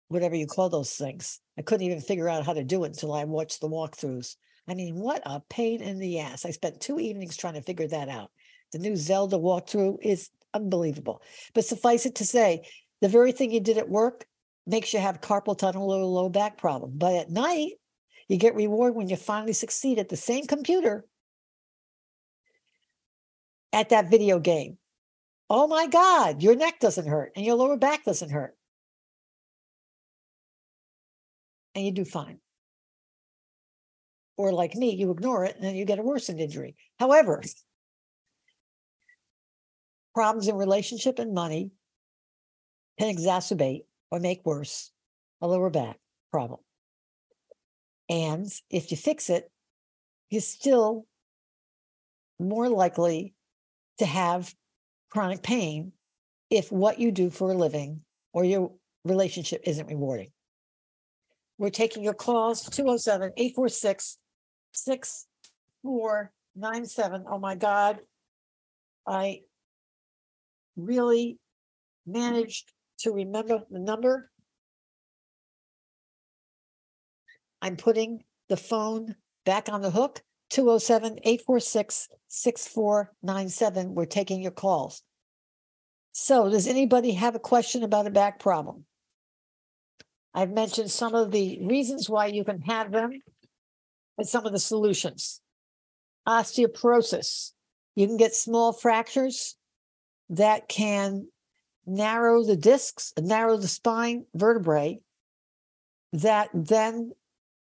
[0.08, 1.41] whatever you call those things.
[1.58, 4.36] I couldn't even figure out how to do it until I watched the walkthroughs.
[4.67, 6.45] I mean, what a pain in the ass.
[6.45, 8.32] I spent two evenings trying to figure that out.
[8.71, 11.21] The new Zelda walkthrough is unbelievable.
[11.54, 12.67] But suffice it to say,
[13.01, 14.25] the very thing you did at work
[14.65, 16.93] makes you have carpal tunnel or low back problem.
[16.95, 17.73] But at night,
[18.28, 21.06] you get reward when you finally succeed at the same computer
[23.71, 24.78] at that video game.
[25.47, 28.56] Oh my God, your neck doesn't hurt and your lower back doesn't hurt.
[31.75, 32.39] and you do fine.
[34.37, 36.75] Or like me, you ignore it and then you get a worsened injury.
[36.99, 37.41] However,
[40.13, 41.71] problems in relationship and money
[42.99, 44.91] can exacerbate or make worse
[45.41, 45.97] a lower back
[46.31, 46.59] problem.
[48.09, 49.51] And if you fix it,
[50.29, 51.05] you're still
[52.39, 53.33] more likely
[53.99, 54.53] to have
[55.09, 55.93] chronic pain
[56.49, 58.01] if what you do for a living
[58.33, 58.71] or your
[59.05, 60.31] relationship isn't rewarding.
[61.57, 64.17] We're taking your calls 207 846
[64.75, 67.25] 6497.
[67.29, 67.99] Oh my God.
[69.07, 69.41] I
[70.75, 71.39] really
[72.05, 74.29] managed to remember the number.
[77.61, 83.95] I'm putting the phone back on the hook 207 846 6497.
[83.95, 85.01] We're taking your calls.
[86.11, 88.85] So, does anybody have a question about a back problem?
[90.33, 93.21] I've mentioned some of the reasons why you can have them
[94.17, 95.41] and some of the solutions.
[96.28, 97.51] Osteoporosis.
[97.95, 99.56] You can get small fractures
[100.30, 101.28] that can
[101.86, 104.99] narrow the discs, narrow the spine vertebrae,
[106.13, 107.12] that then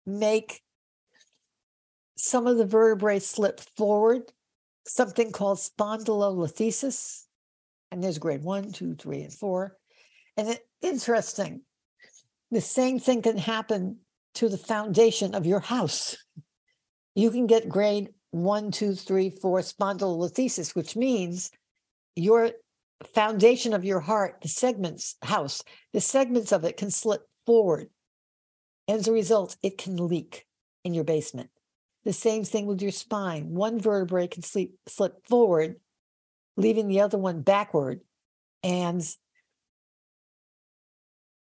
[0.07, 0.63] make
[2.17, 4.23] some of the vertebrae slip forward,
[4.87, 7.25] something called spondylolisthesis.
[7.91, 9.77] And there's grade one, two, three, and four.
[10.37, 11.63] And it, interesting,
[12.51, 13.99] the same thing can happen
[14.35, 16.17] to the foundation of your house.
[17.15, 21.51] You can get grade one, two, three, four spondylolisthesis, which means
[22.17, 22.53] your
[23.15, 27.89] foundation of your heart, the segments, house, the segments of it can slip forward.
[28.89, 30.47] As a result, it can leak
[30.85, 31.51] in your basement.
[32.05, 33.51] The same thing with your spine.
[33.51, 35.77] One vertebrae can slip, slip forward,
[36.57, 38.01] leaving the other one backward.
[38.65, 39.03] And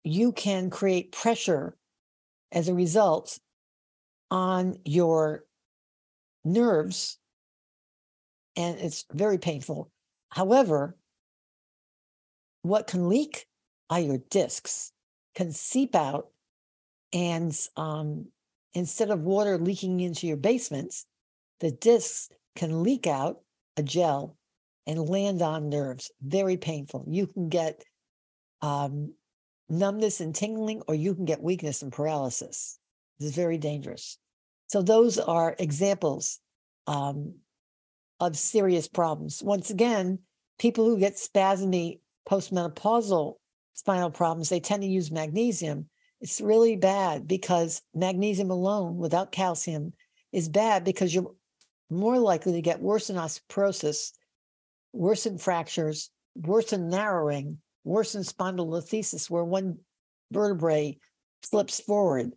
[0.02, 1.76] you can create pressure
[2.52, 3.38] as a result
[4.30, 5.44] on your
[6.44, 7.18] nerves.
[8.56, 9.90] And it's very painful.
[10.30, 10.96] However,
[12.62, 13.46] what can leak
[13.90, 14.92] are your discs,
[15.34, 16.28] can seep out.
[17.12, 18.26] And um,
[18.72, 21.06] instead of water leaking into your basements,
[21.60, 23.40] the discs can leak out
[23.76, 24.36] a gel
[24.86, 26.10] and land on nerves.
[26.22, 27.04] Very painful.
[27.08, 27.84] You can get
[28.62, 29.12] um,
[29.68, 32.78] numbness and tingling, or you can get weakness and paralysis.
[33.20, 34.18] Is very dangerous.
[34.66, 36.40] So, those are examples
[36.86, 37.34] um,
[38.20, 39.42] of serious problems.
[39.42, 40.18] Once again,
[40.58, 43.34] people who get spasmy postmenopausal
[43.74, 45.86] spinal problems, they tend to use magnesium.
[46.20, 49.92] It's really bad because magnesium alone without calcium
[50.32, 51.34] is bad because you're
[51.90, 54.12] more likely to get worsened osteoporosis,
[54.92, 59.78] worsened fractures, worsened narrowing, worsened spondylolisthesis, where one
[60.32, 60.98] vertebrae
[61.42, 62.32] slips forward.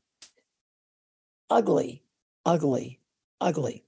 [1.50, 2.04] Ugly,
[2.46, 3.00] ugly,
[3.40, 3.86] ugly.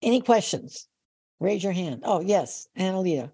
[0.00, 0.88] Any questions?
[1.40, 2.02] Raise your hand.
[2.04, 3.30] Oh, yes, Annalita.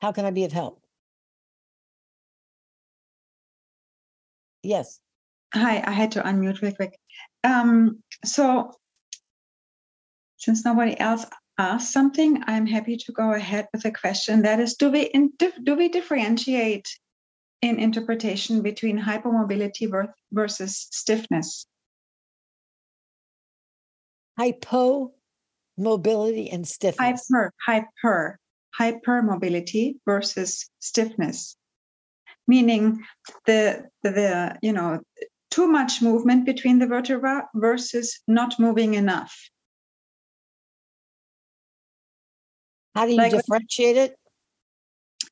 [0.00, 0.80] How can I be of help?
[4.62, 5.00] Yes.
[5.52, 6.98] Hi, I had to unmute real quick.
[7.44, 8.72] Um, so,
[10.38, 11.26] since nobody else
[11.58, 14.42] asked something, I'm happy to go ahead with a question.
[14.42, 16.88] That is, do we do we differentiate
[17.64, 19.88] in interpretation between hypermobility
[20.30, 21.66] versus stiffness?
[24.38, 27.26] Hypomobility and stiffness.
[27.32, 28.38] Hyper, hyper,
[28.78, 31.56] hypermobility versus stiffness,
[32.46, 33.02] meaning
[33.46, 35.00] the, the, you know,
[35.50, 39.34] too much movement between the vertebra versus not moving enough.
[42.94, 44.18] How do you like, differentiate it?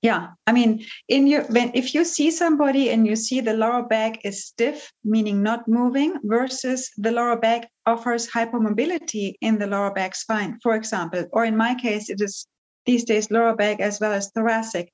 [0.03, 3.85] Yeah, I mean, in your when if you see somebody and you see the lower
[3.85, 9.93] back is stiff, meaning not moving, versus the lower back offers hypermobility in the lower
[9.93, 12.49] back spine, for example, or in my case, it is
[12.85, 14.93] these days lower back as well as thoracic.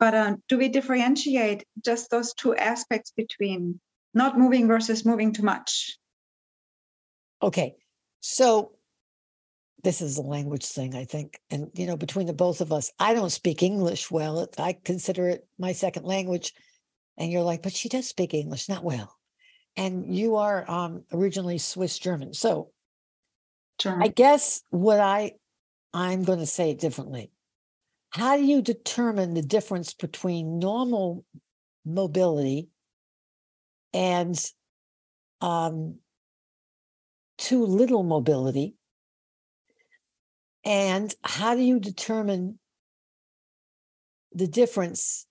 [0.00, 3.80] But uh, do we differentiate just those two aspects between
[4.14, 5.98] not moving versus moving too much?
[7.42, 7.74] Okay.
[8.20, 8.77] So
[9.84, 11.38] this is a language thing, I think.
[11.50, 14.48] And, you know, between the both of us, I don't speak English well.
[14.58, 16.52] I consider it my second language.
[17.16, 19.14] And you're like, but she does speak English, not well.
[19.76, 22.34] And you are um, originally Swiss German.
[22.34, 22.70] So
[23.78, 24.02] German.
[24.02, 25.32] I guess what I
[25.94, 27.30] I'm going to say it differently.
[28.10, 31.24] How do you determine the difference between normal
[31.84, 32.68] mobility
[33.92, 34.38] and
[35.40, 35.96] um,
[37.36, 38.74] too little mobility?
[40.68, 42.58] And how do you determine
[44.32, 45.26] the difference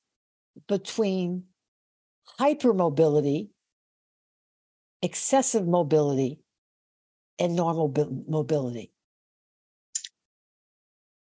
[0.68, 1.44] between
[2.40, 3.50] hypermobility,
[5.04, 6.40] excessive mobility,
[7.38, 7.94] and normal
[8.28, 8.92] mobility?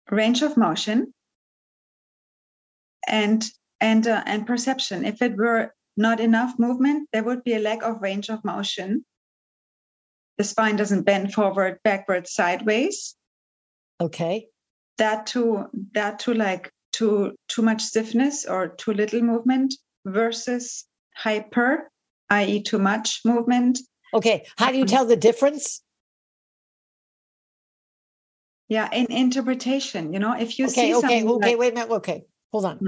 [0.10, 1.14] Range of motion
[3.06, 3.44] and
[3.82, 5.04] and uh, and perception.
[5.04, 9.04] If it were not enough movement, there would be a lack of range of motion.
[10.38, 13.18] The spine doesn't bend forward, backward, sideways.
[14.02, 14.48] Okay.
[14.98, 19.74] That too, that too, like too too much stiffness or too little movement
[20.06, 21.90] versus hyper,
[22.30, 23.80] i.e., too much movement.
[24.14, 24.46] Okay.
[24.58, 25.82] How do you tell the difference?
[28.68, 31.92] Yeah, in interpretation, you know, if you okay, see okay, okay, like, wait a minute.
[31.92, 32.80] Okay, hold on.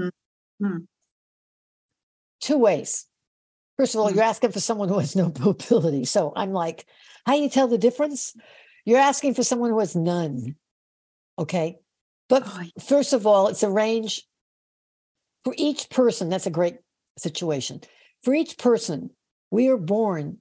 [0.62, 0.76] Mm-hmm.
[2.40, 3.06] Two ways.
[3.76, 4.16] First of all, Mm-hmm.
[4.16, 6.04] you're asking for someone who has no mobility.
[6.04, 6.84] So I'm like,
[7.26, 8.34] how do you tell the difference?
[8.84, 10.56] You're asking for someone who has none.
[11.38, 11.78] Okay.
[12.28, 12.82] But Oh, yeah.
[12.82, 14.24] first of all, it's a range
[15.44, 16.28] for each person.
[16.28, 16.76] That's a great
[17.16, 17.80] situation.
[18.22, 19.10] For each person,
[19.50, 20.38] we are born.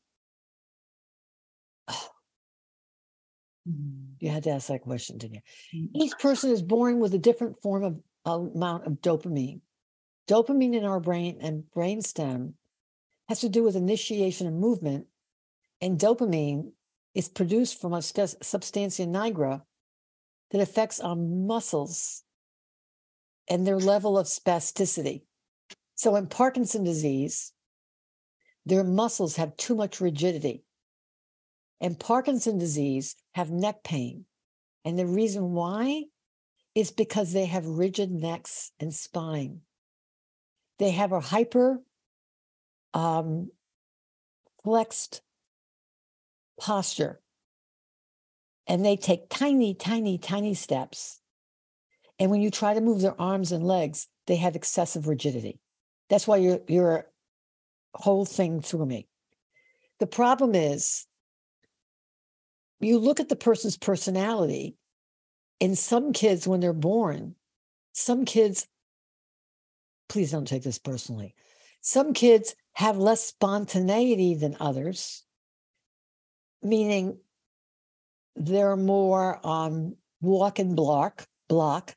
[3.66, 4.16] Hmm.
[4.20, 5.42] You had to ask that question, didn't you?
[5.76, 5.90] Mm.
[6.04, 9.62] Each person is born with a different form of amount of dopamine.
[10.28, 12.54] Dopamine in our brain and brainstem
[13.30, 15.06] has to do with initiation of movement,
[15.82, 16.72] and dopamine
[17.14, 19.62] is produced from a st- substantia nigra
[20.52, 22.24] that affects our muscles
[23.50, 25.24] and their level of spasticity.
[25.96, 27.54] So in Parkinson disease,
[28.66, 30.64] their muscles have too much rigidity.
[31.80, 34.26] And Parkinson disease have neck pain.
[34.84, 36.06] And the reason why
[36.76, 39.62] is because they have rigid necks and spine.
[40.80, 41.82] They have a hyper
[42.94, 43.50] um,
[44.64, 45.22] flexed
[46.60, 47.20] posture.
[48.68, 51.22] And they take tiny, tiny, tiny steps.
[52.20, 55.60] And when you try to move their arms and legs, they have excessive rigidity.
[56.10, 57.08] That's why you're, you're
[57.94, 59.08] whole thing through me.
[60.00, 61.06] The problem is
[62.80, 64.76] you look at the person's personality.
[65.60, 67.36] In some kids, when they're born,
[67.94, 68.68] some kids,
[70.08, 71.34] please don't take this personally,
[71.82, 75.24] some kids have less spontaneity than others,
[76.62, 77.18] meaning
[78.38, 81.96] they're more um, walk and block, block.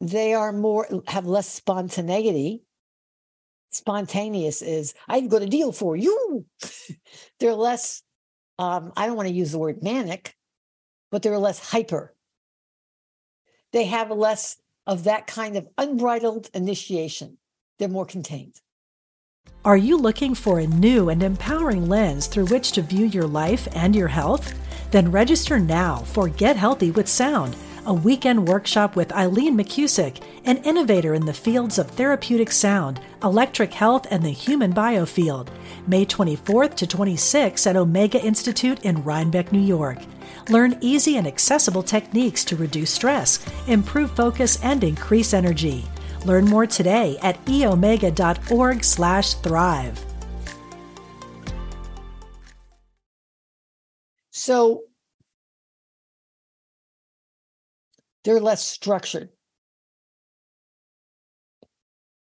[0.00, 2.62] They are more, have less spontaneity.
[3.70, 6.44] Spontaneous is, I've got a deal for you.
[7.40, 8.02] they're less
[8.58, 10.34] um, I don't want to use the word manic,
[11.10, 12.14] but they're less hyper.
[13.72, 17.38] They have less of that kind of unbridled initiation.
[17.78, 18.60] They're more contained.
[19.64, 23.66] Are you looking for a new and empowering lens through which to view your life
[23.74, 24.54] and your health?
[24.94, 30.58] Then register now for Get Healthy with Sound, a weekend workshop with Eileen McCusick, an
[30.58, 35.48] innovator in the fields of therapeutic sound, electric health, and the human biofield.
[35.88, 39.98] May 24th to 26th at Omega Institute in Rhinebeck, New York.
[40.48, 45.84] Learn easy and accessible techniques to reduce stress, improve focus, and increase energy.
[46.24, 50.13] Learn more today at eomega.org/thrive.
[54.36, 54.82] So
[58.24, 59.28] they're less structured.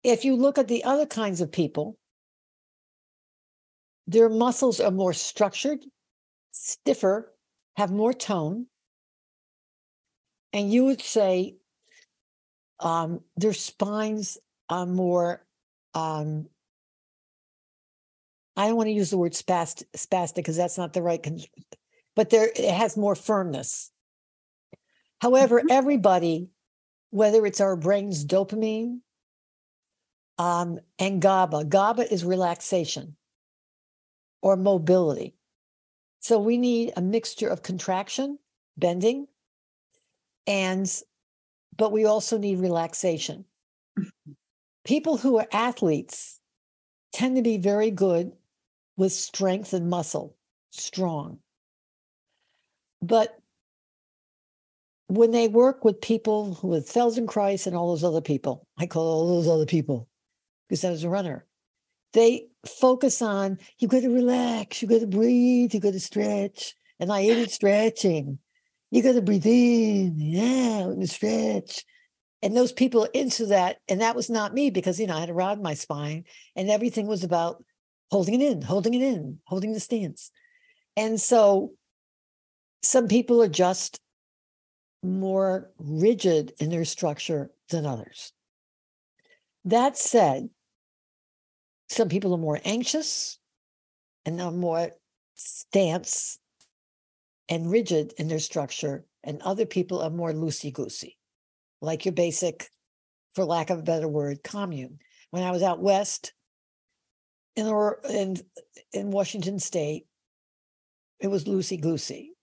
[0.03, 1.97] If you look at the other kinds of people,
[4.05, 5.79] their muscles are more structured,
[6.51, 7.33] stiffer,
[7.75, 8.67] have more tone.
[10.53, 11.55] And you would say
[12.81, 14.37] um, their spines
[14.69, 15.43] are more,
[15.95, 16.49] um,
[18.55, 21.39] I don't want to use the word spast, spastic because that's not the right, con-
[22.15, 23.91] but there it has more firmness.
[25.21, 26.49] However, everybody,
[27.10, 28.99] whether it's our brain's dopamine
[30.38, 33.15] um, and GABA, GABA is relaxation
[34.41, 35.36] or mobility.
[36.19, 38.39] So we need a mixture of contraction,
[38.77, 39.27] bending,
[40.48, 40.92] and
[41.77, 43.46] but we also need relaxation.
[44.85, 46.39] People who are athletes
[47.12, 48.31] tend to be very good
[48.98, 50.35] with strength and muscle,
[50.71, 51.39] strong.
[53.02, 53.37] But
[55.08, 59.35] when they work with people with Feldenkrais and all those other people, I call all
[59.35, 60.08] those other people
[60.67, 61.46] because I was a runner.
[62.13, 66.75] They focus on you got to relax, you got to breathe, you got to stretch.
[67.00, 68.39] And I hated stretching.
[68.89, 71.83] You got to breathe in, yeah, and stretch.
[72.41, 73.77] And those people into that.
[73.89, 76.23] And that was not me because, you know, I had a rod in my spine
[76.56, 77.63] and everything was about
[78.12, 80.31] holding it in, holding it in, holding the stance.
[80.96, 81.73] And so
[82.86, 84.00] some people are just
[85.04, 88.31] more rigid in their structure than others.
[89.65, 90.50] That said,
[91.90, 93.40] some people are more anxious
[94.25, 94.92] and are more
[95.36, 96.40] stance
[97.50, 101.17] and rigid in their structure, and other people are more loosey goosey,
[101.81, 102.69] like your basic,
[103.33, 105.00] for lack of a better word, commune.
[105.31, 106.33] When I was out west
[107.56, 107.67] in
[108.10, 108.38] in
[108.94, 110.08] in Washington State,
[111.19, 112.35] it was loosey goosey.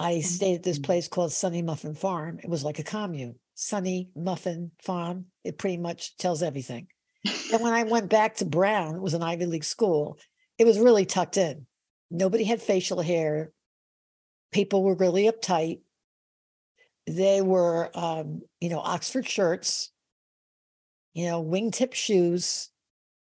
[0.00, 2.38] I stayed at this place called Sunny Muffin Farm.
[2.42, 3.34] It was like a commune.
[3.54, 5.26] Sunny Muffin Farm.
[5.44, 6.86] It pretty much tells everything.
[7.52, 10.16] and when I went back to Brown, it was an Ivy League school.
[10.56, 11.66] It was really tucked in.
[12.10, 13.52] Nobody had facial hair.
[14.52, 15.80] People were really uptight.
[17.06, 19.92] They were, um, you know, Oxford shirts,
[21.12, 22.70] you know, wingtip shoes.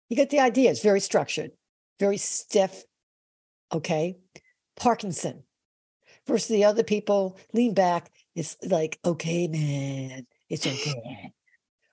[0.07, 0.69] You get the idea.
[0.69, 1.49] It's very structured,
[1.99, 2.83] very stiff.
[3.73, 4.17] Okay.
[4.75, 5.43] Parkinson
[6.29, 8.09] versus the other people lean back.
[8.35, 11.33] It's like, okay, man, it's okay.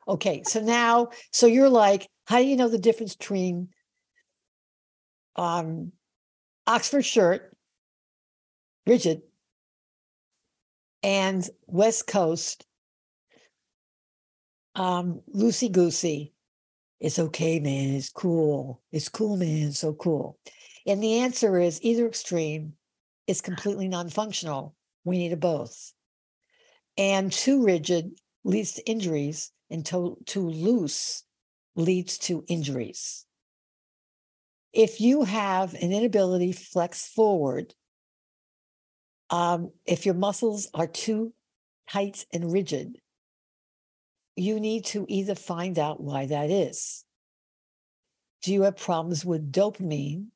[0.06, 0.42] okay.
[0.44, 3.70] So now, so you're like, how do you know the difference between
[5.34, 5.92] um
[6.68, 7.56] Oxford shirt,
[8.86, 9.22] rigid,
[11.02, 12.66] and West Coast,
[14.74, 16.32] um, loosey goosey.
[16.98, 17.94] It's okay, man.
[17.94, 18.82] It's cool.
[18.90, 19.72] It's cool, man.
[19.72, 20.38] So cool.
[20.86, 22.74] And the answer is either extreme
[23.26, 24.74] is completely non-functional.
[25.04, 25.92] We need a both.
[26.96, 31.24] And too rigid leads to injuries, and too, too loose
[31.74, 33.26] leads to injuries.
[34.72, 37.74] If you have an inability to flex forward,
[39.30, 41.32] um, if your muscles are too
[41.90, 42.98] tight and rigid,
[44.36, 47.04] you need to either find out why that is.
[48.42, 50.26] Do you have problems with dopamine?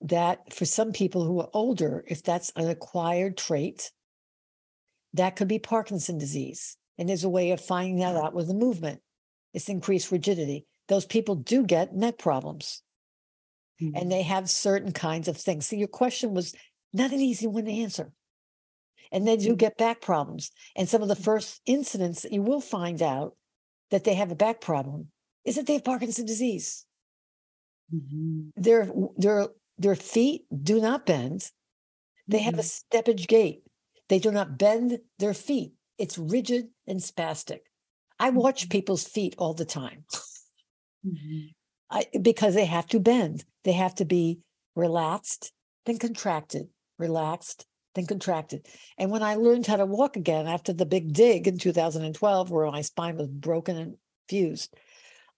[0.00, 3.90] That for some people who are older, if that's an acquired trait,
[5.14, 6.76] that could be Parkinson disease.
[6.98, 9.00] And there's a way of finding that out with the movement.
[9.54, 10.66] It's increased rigidity.
[10.88, 12.82] Those people do get neck problems
[13.80, 14.08] and hmm.
[14.08, 15.66] they have certain kinds of things.
[15.66, 16.54] So your question was
[16.92, 18.12] not an easy one to answer.
[19.12, 19.56] And they do hmm.
[19.56, 20.50] get back problems.
[20.74, 21.22] And some of the hmm.
[21.22, 23.36] first incidents that you will find out
[23.90, 25.08] that they have a back problem
[25.44, 26.84] is that they have Parkinson's disease.
[27.94, 28.50] Mhm.
[28.56, 31.50] Their their their feet do not bend.
[32.28, 33.62] They have a steppage gait.
[34.08, 35.72] They do not bend their feet.
[35.98, 37.60] It's rigid and spastic.
[38.18, 40.04] I watch people's feet all the time.
[41.06, 41.54] Mhm.
[41.90, 43.44] I, because they have to bend.
[43.64, 44.40] They have to be
[44.74, 45.52] relaxed,
[45.84, 46.68] then contracted,
[46.98, 48.66] relaxed, then contracted.
[48.98, 52.70] And when I learned how to walk again after the big dig in 2012, where
[52.70, 53.96] my spine was broken and
[54.28, 54.74] fused,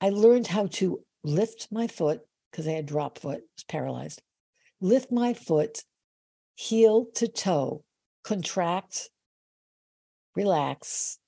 [0.00, 2.20] I learned how to lift my foot
[2.50, 4.22] because I had drop foot, was paralyzed,
[4.80, 5.82] lift my foot,
[6.54, 7.84] heel to toe,
[8.24, 9.10] contract,
[10.34, 11.18] relax,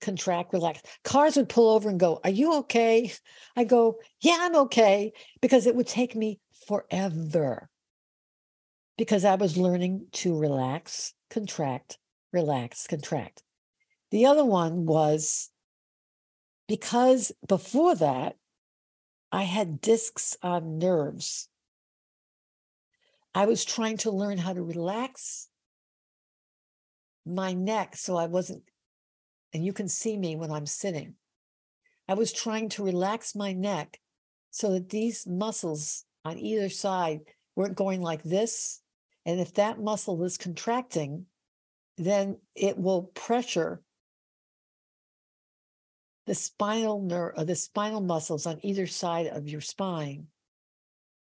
[0.00, 0.80] contract, relax.
[1.04, 3.12] Cars would pull over and go, Are you okay?
[3.56, 5.12] I go, Yeah, I'm okay.
[5.40, 7.68] Because it would take me forever.
[8.96, 11.98] Because I was learning to relax, contract,
[12.32, 13.42] relax, contract.
[14.10, 15.50] The other one was
[16.68, 18.36] because before that,
[19.32, 21.48] I had discs on nerves.
[23.34, 25.48] I was trying to learn how to relax
[27.24, 28.64] my neck so I wasn't
[29.52, 31.14] and you can see me when I'm sitting.
[32.08, 34.00] I was trying to relax my neck
[34.50, 37.20] so that these muscles on either side
[37.56, 38.80] weren't going like this.
[39.26, 41.26] And if that muscle is contracting,
[41.96, 43.82] then it will pressure
[46.26, 50.26] the spinal nerve or the spinal muscles on either side of your spine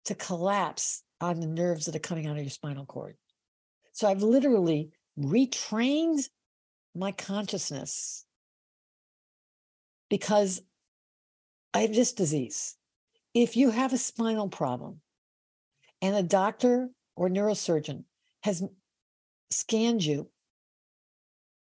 [0.04, 3.16] to collapse on the nerves that are coming out of your spinal cord.
[3.92, 6.28] So I've literally retrained
[6.94, 8.24] my consciousness
[10.08, 10.62] because
[11.72, 12.76] I have this disease.
[13.34, 15.00] If you have a spinal problem
[16.02, 18.04] and a doctor or neurosurgeon
[18.42, 18.62] has
[19.50, 20.30] scanned you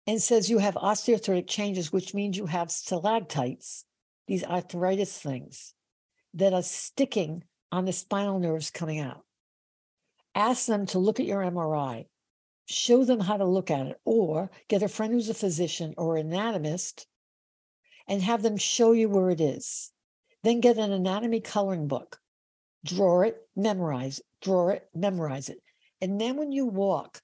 [0.06, 3.84] and says you have osteoarthritic changes, which means you have stalactites,
[4.26, 5.74] these arthritis things
[6.34, 9.23] that are sticking on the spinal nerves coming out.
[10.34, 12.06] Ask them to look at your MRI
[12.66, 16.16] show them how to look at it, or get a friend who's a physician or
[16.16, 17.06] anatomist
[18.08, 19.92] and have them show you where it is.
[20.42, 22.20] Then get an anatomy coloring book,
[22.84, 25.62] draw it, memorize, draw it, memorize it.
[26.00, 27.22] And then when you walk,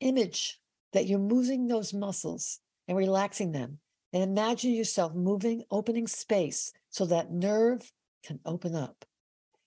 [0.00, 0.58] image
[0.92, 3.78] that you're moving those muscles and relaxing them.
[4.12, 7.92] And imagine yourself moving, opening space so that nerve
[8.24, 9.04] can open up.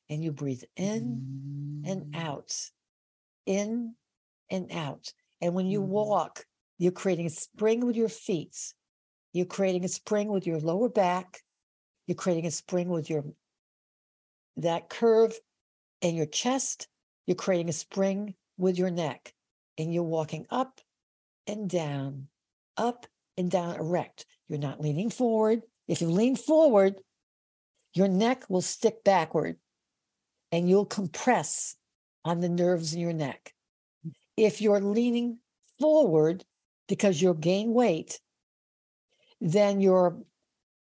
[0.10, 2.72] And you breathe in and out,
[3.45, 3.95] in
[4.49, 5.14] and out.
[5.41, 5.88] And when you Mhm.
[5.88, 6.47] walk,
[6.78, 8.74] you're creating a spring with your feet.
[9.34, 11.43] You're creating a spring with your lower back.
[12.07, 13.24] You're creating a spring with your
[14.57, 15.39] that curve
[16.01, 16.88] in your chest,
[17.26, 19.34] you're creating a spring with your neck,
[19.78, 20.82] and you're walking up
[21.47, 22.28] and down,
[22.78, 23.05] up
[23.38, 24.26] and down erect.
[24.47, 25.64] You're not leaning forward.
[25.88, 27.01] If you lean forward,
[27.93, 29.57] your neck will stick backward
[30.52, 31.76] and you'll compress
[32.26, 33.54] on the nerves in your neck.
[34.06, 34.12] Mm.
[34.38, 35.39] If you're leaning
[35.80, 36.43] forward
[36.88, 38.20] because you'll gain weight,
[39.39, 40.18] then your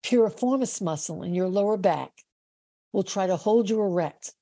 [0.03, 2.13] piriformis muscle in your lower back
[2.93, 4.33] will try to hold you erect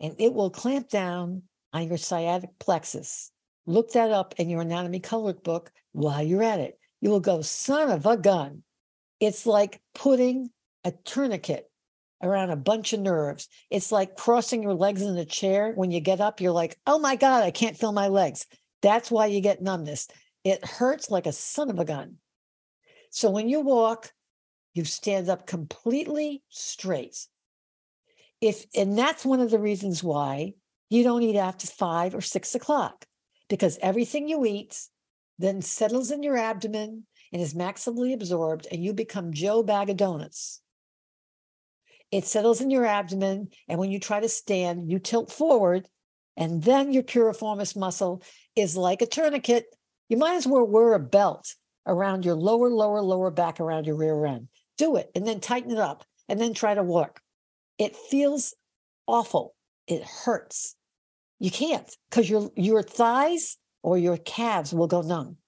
[0.00, 1.42] and it will clamp down
[1.72, 3.30] on your sciatic plexus.
[3.66, 6.78] Look that up in your anatomy colored book while you're at it.
[7.00, 8.62] You will go, son of a gun.
[9.20, 10.50] It's like putting
[10.84, 11.70] a tourniquet
[12.22, 13.48] around a bunch of nerves.
[13.70, 15.72] It's like crossing your legs in a chair.
[15.74, 18.46] When you get up, you're like, oh my God, I can't feel my legs.
[18.80, 20.08] That's why you get numbness.
[20.44, 22.16] It hurts like a son of a gun.
[23.10, 24.12] So when you walk,
[24.74, 27.26] you stand up completely straight.
[28.40, 30.54] If and that's one of the reasons why
[30.88, 33.04] you don't eat after five or six o'clock,
[33.48, 34.80] because everything you eat
[35.38, 39.96] then settles in your abdomen and is maximally absorbed, and you become Joe Bag of
[39.96, 40.61] Donuts.
[42.12, 45.88] It settles in your abdomen, and when you try to stand, you tilt forward,
[46.36, 48.22] and then your piriformis muscle
[48.54, 49.64] is like a tourniquet.
[50.10, 51.54] You might as well wear a belt
[51.86, 54.48] around your lower, lower, lower back around your rear end.
[54.76, 57.20] Do it and then tighten it up and then try to walk.
[57.78, 58.54] It feels
[59.06, 59.54] awful.
[59.86, 60.76] It hurts.
[61.40, 65.38] You can't because your your thighs or your calves will go numb.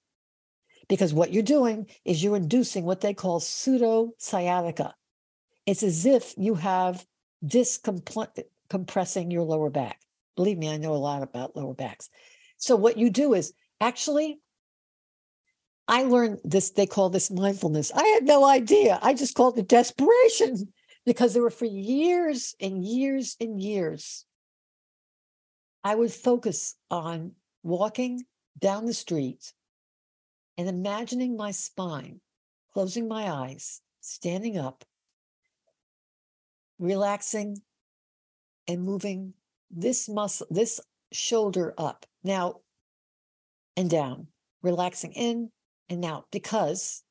[0.89, 4.93] Because what you're doing is you're inducing what they call pseudo sciatica.
[5.65, 7.05] It's as if you have
[7.45, 7.85] disc
[8.69, 9.99] compressing your lower back.
[10.35, 12.09] Believe me, I know a lot about lower backs.
[12.57, 14.39] So what you do is actually
[15.87, 17.91] I learned this, they call this mindfulness.
[17.93, 18.99] I had no idea.
[19.01, 20.73] I just called it desperation
[21.05, 24.25] because there were for years and years and years.
[25.83, 28.25] I would focus on walking
[28.57, 29.53] down the street
[30.57, 32.21] and imagining my spine,
[32.73, 34.83] closing my eyes, standing up,
[36.79, 37.61] relaxing,
[38.67, 39.33] and moving
[39.69, 40.79] this muscle, this
[41.11, 42.61] shoulder up now
[43.77, 44.27] and down,
[44.61, 45.51] relaxing in
[45.89, 47.03] and out because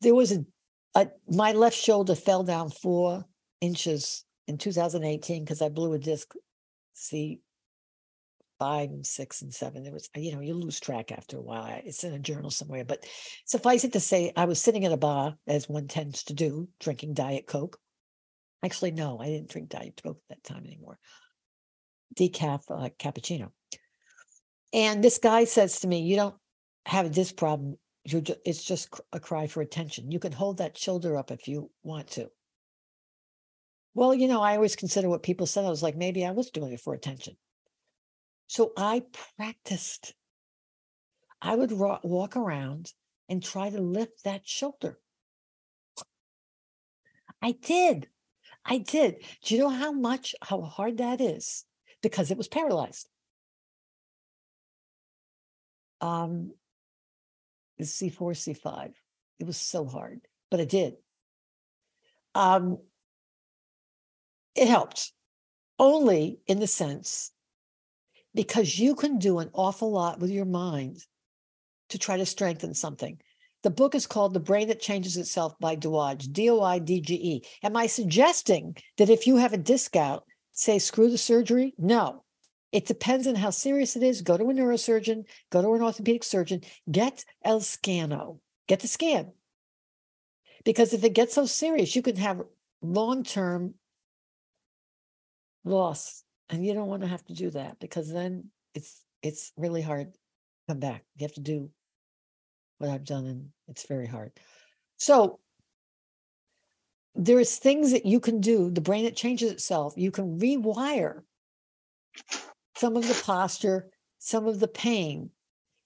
[0.00, 0.44] there was a,
[0.94, 3.24] a my left shoulder fell down four
[3.60, 6.34] inches in 2018 because I blew a disc.
[6.94, 7.40] See,
[8.58, 9.86] five and six and seven.
[9.86, 11.80] It was, you know, you lose track after a while.
[11.84, 12.84] It's in a journal somewhere.
[12.84, 13.06] But
[13.44, 16.68] suffice it to say, I was sitting at a bar, as one tends to do,
[16.80, 17.78] drinking Diet Coke.
[18.64, 20.98] Actually, no, I didn't drink Diet Coke at that time anymore.
[22.16, 23.50] Decaf uh, cappuccino.
[24.72, 26.36] And this guy says to me, You don't
[26.86, 27.76] have this problem.
[28.04, 30.10] You're just, it's just a cry for attention.
[30.10, 32.30] You can hold that shoulder up if you want to.
[33.94, 35.64] Well, you know, I always consider what people said.
[35.64, 37.36] I was like, maybe I was doing it for attention.
[38.46, 39.02] So I
[39.36, 40.14] practiced.
[41.40, 42.92] I would ro- walk around
[43.28, 44.98] and try to lift that shoulder.
[47.42, 48.08] I did.
[48.64, 49.16] I did.
[49.42, 51.64] Do you know how much, how hard that is?
[52.02, 53.08] Because it was paralyzed
[56.04, 56.52] um,
[57.80, 58.92] C4, C5.
[59.40, 60.20] It was so hard,
[60.50, 60.94] but it did.
[62.34, 62.78] Um,
[64.54, 65.12] it helped
[65.78, 67.32] only in the sense
[68.34, 70.98] because you can do an awful lot with your mind
[71.90, 73.18] to try to strengthen something.
[73.62, 77.00] The book is called The Brain That Changes Itself by Doidge, D O I D
[77.00, 77.42] G E.
[77.62, 81.74] Am I suggesting that if you have a disc out, say screw the surgery?
[81.78, 82.24] No.
[82.72, 84.20] It depends on how serious it is.
[84.20, 89.32] Go to a neurosurgeon, go to an orthopedic surgeon, get El Scano, get the scan.
[90.64, 92.42] Because if it gets so serious, you can have
[92.82, 93.74] long term
[95.64, 96.23] loss.
[96.50, 100.12] And you don't want to have to do that because then it's it's really hard
[100.12, 100.18] to
[100.68, 101.04] come back.
[101.16, 101.70] You have to do
[102.78, 104.32] what I've done, and it's very hard.
[104.98, 105.40] So
[107.14, 108.70] there's things that you can do.
[108.70, 109.94] The brain that changes itself.
[109.96, 111.22] You can rewire
[112.76, 113.88] some of the posture,
[114.18, 115.30] some of the pain.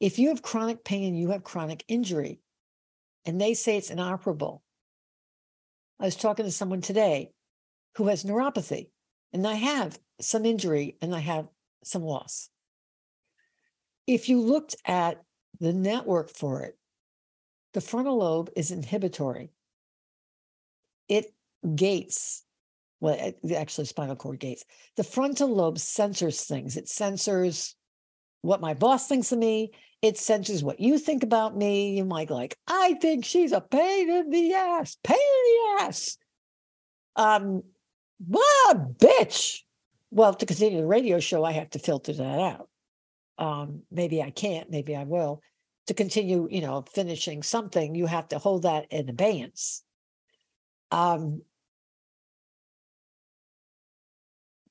[0.01, 2.41] If you have chronic pain, and you have chronic injury,
[3.25, 4.63] and they say it's inoperable.
[6.01, 7.33] I was talking to someone today
[7.97, 8.89] who has neuropathy,
[9.33, 11.49] and I have some injury and I have
[11.85, 12.49] some loss.
[14.07, 15.23] If you looked at
[15.61, 16.79] the network for it,
[17.75, 19.53] the frontal lobe is inhibitory.
[21.09, 21.33] It
[21.75, 22.45] gates
[23.01, 24.65] well, actually, spinal cord gates.
[24.97, 26.77] The frontal lobe censors things.
[26.77, 27.77] It censors
[28.43, 29.71] what my boss thinks of me.
[30.03, 31.97] It censors what you think about me.
[31.97, 36.17] You might like, I think she's a pain in the ass, pain in the ass.
[37.17, 37.63] Um,
[38.19, 39.61] what bitch.
[40.11, 42.69] Well, to continue the radio show, I have to filter that out.
[43.39, 45.43] Um, maybe I can't, maybe I will.
[45.87, 49.83] To continue, you know, finishing something, you have to hold that in abeyance.
[50.91, 51.43] Um,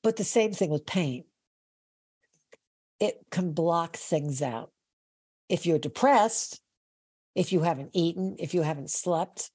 [0.04, 1.24] but the same thing with pain.
[3.00, 4.72] It can block things out.
[5.50, 6.60] If you're depressed,
[7.36, 9.52] if you haven't eaten, if you haven't slept,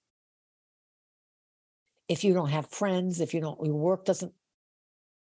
[2.13, 4.35] if you don't have friends, if you don't, your work doesn't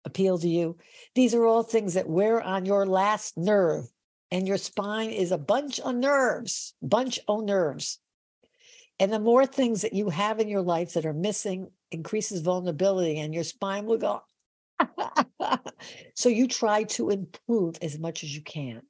[0.05, 0.76] appeal to you,
[1.14, 3.85] these are all things that wear on your last nerve.
[4.33, 8.01] And your spine is a bunch of nerves, bunch of nerves.
[8.99, 13.20] And the more things that you have in your life that are missing increases vulnerability,
[13.20, 14.22] and your spine will go.
[16.14, 18.83] so you try to improve as much as you can.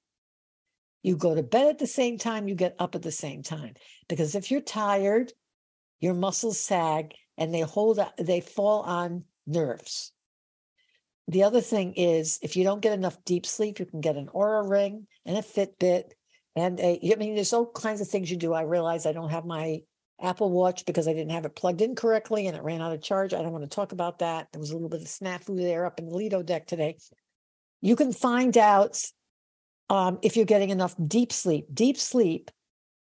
[1.02, 3.74] You go to bed at the same time, you get up at the same time.
[4.08, 5.32] Because if you're tired,
[6.00, 10.12] your muscles sag and they hold they fall on nerves.
[11.28, 14.28] The other thing is if you don't get enough deep sleep, you can get an
[14.34, 16.10] Oura ring and a Fitbit.
[16.56, 18.52] And a, I mean, there's all kinds of things you do.
[18.52, 19.80] I realize I don't have my
[20.20, 23.02] Apple Watch because I didn't have it plugged in correctly and it ran out of
[23.02, 23.34] charge.
[23.34, 24.48] I don't want to talk about that.
[24.52, 26.96] There was a little bit of snafu there up in the Lido deck today.
[27.80, 29.02] You can find out
[29.88, 31.66] um, if you're getting enough deep sleep.
[31.72, 32.50] Deep sleep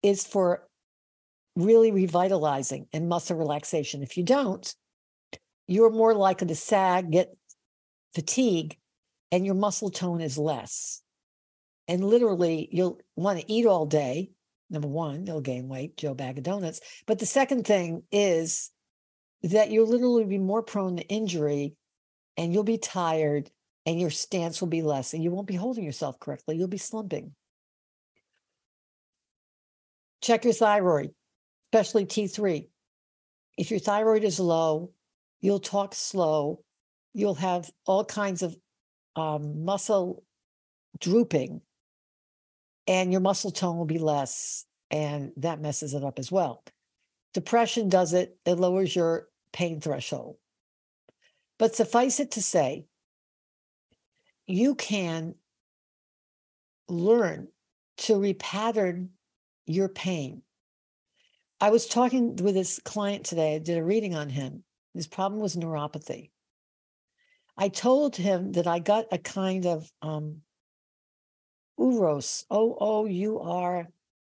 [0.03, 0.66] is for
[1.57, 4.02] really revitalizing and muscle relaxation.
[4.02, 4.72] If you don't,
[5.66, 7.34] you're more likely to sag, get
[8.14, 8.76] fatigue,
[9.32, 11.02] and your muscle tone is less.
[11.88, 14.30] And literally, you'll want to eat all day.
[14.68, 16.80] Number one, you'll gain weight, Joe bag of donuts.
[17.07, 18.70] But the second thing is
[19.42, 21.74] that you'll literally be more prone to injury
[22.36, 23.50] and you'll be tired
[23.86, 26.57] and your stance will be less and you won't be holding yourself correctly.
[26.57, 27.34] You'll be slumping.
[30.20, 31.12] Check your thyroid
[31.73, 32.69] especially T3.
[33.59, 34.93] If your thyroid is low,
[35.41, 36.62] you'll talk slow,
[37.14, 38.57] you'll have all kinds of
[39.17, 40.23] um, muscle
[41.01, 41.61] drooping,
[42.87, 46.62] and your muscle tone will be less, and that messes it up as well.
[47.35, 50.37] Depression does it, it lowers your pain threshold.
[51.59, 52.87] But suffice it to say,
[54.47, 55.35] you can
[56.89, 57.49] learn
[57.99, 59.09] to repattern
[59.67, 60.43] your pain
[61.61, 63.54] I was talking with this client today.
[63.54, 64.64] I did a reading on him.
[64.92, 66.30] His problem was neuropathy.
[67.57, 70.42] I told him that I got a kind of um,
[71.78, 73.88] Ouros, O O U R,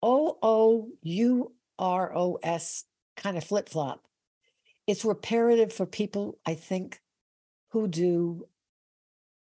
[0.03, 2.85] O O U R O S
[3.17, 4.07] kind of flip flop.
[4.87, 7.01] It's reparative for people, I think,
[7.71, 8.47] who do,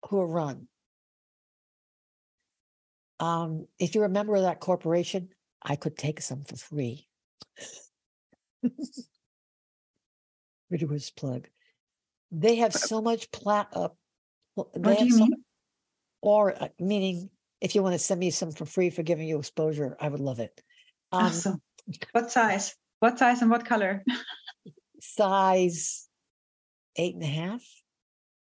[0.09, 0.67] who are run.
[3.21, 5.29] Um, if you're a member of that corporation,
[5.61, 7.07] I could take some for free.
[10.69, 11.47] Widow's plug.
[12.31, 13.67] They have so much plat.
[13.73, 13.89] Uh,
[14.55, 15.43] what do you so, mean?
[16.21, 17.29] Or uh, meaning,
[17.61, 20.19] if you want to send me some for free for giving you exposure, I would
[20.19, 20.61] love it.
[21.11, 21.61] Um, awesome.
[22.11, 22.75] What size?
[22.99, 24.03] What size and what color?
[25.01, 26.07] size
[26.95, 27.61] eight and a half,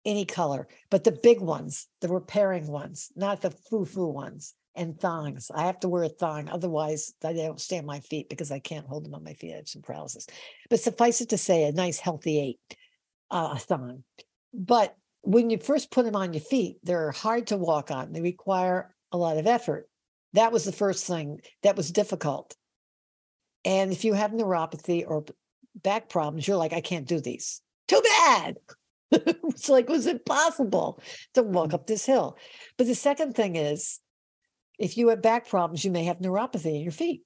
[0.06, 5.00] any color, but the big ones, the repairing ones, not the foo foo ones and
[5.00, 5.52] thongs.
[5.54, 6.50] I have to wear a thong.
[6.50, 9.54] Otherwise, I don't stay on my feet because I can't hold them on my feet.
[9.54, 10.28] I have some paralysis.
[10.70, 12.78] But suffice it to say, a nice, healthy eight,
[13.32, 14.04] uh, a thong.
[14.54, 18.14] But when you first put them on your feet, they're hard to walk on.
[18.14, 19.90] They require a lot of effort.
[20.34, 22.56] That was the first thing that was difficult.
[23.66, 25.26] And if you have neuropathy or
[25.76, 27.62] back problems, you're like, I can't do these.
[27.88, 28.58] Too bad.
[29.12, 31.02] it's like, was it possible
[31.34, 31.74] to walk mm.
[31.74, 32.38] up this hill?
[32.78, 34.00] But the second thing is,
[34.78, 37.24] if you have back problems, you may have neuropathy in your feet.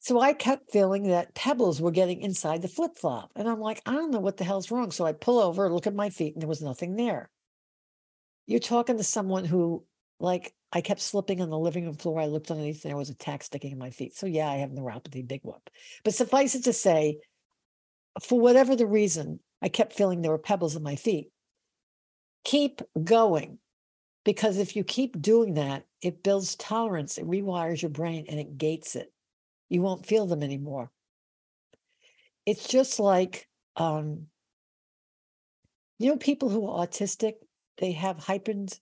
[0.00, 3.30] So I kept feeling that pebbles were getting inside the flip flop.
[3.36, 4.90] And I'm like, I don't know what the hell's wrong.
[4.90, 7.30] So I pull over, look at my feet, and there was nothing there.
[8.46, 9.84] You're talking to someone who,
[10.20, 12.20] like, I kept slipping on the living room floor.
[12.20, 14.14] I looked underneath, and there was a tack sticking in my feet.
[14.14, 15.70] So yeah, I have neuropathy, big whoop.
[16.04, 17.20] But suffice it to say,
[18.22, 21.30] for whatever the reason, I kept feeling there were pebbles in my feet.
[22.44, 23.58] Keep going.
[24.24, 28.56] Because if you keep doing that, it builds tolerance, it rewires your brain and it
[28.58, 29.12] gates it.
[29.68, 30.90] You won't feel them anymore.
[32.46, 34.26] It's just like, um,
[35.98, 37.34] you know, people who are autistic,
[37.78, 38.78] they have heightened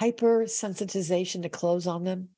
[0.00, 2.28] hypersensitization to clothes on them.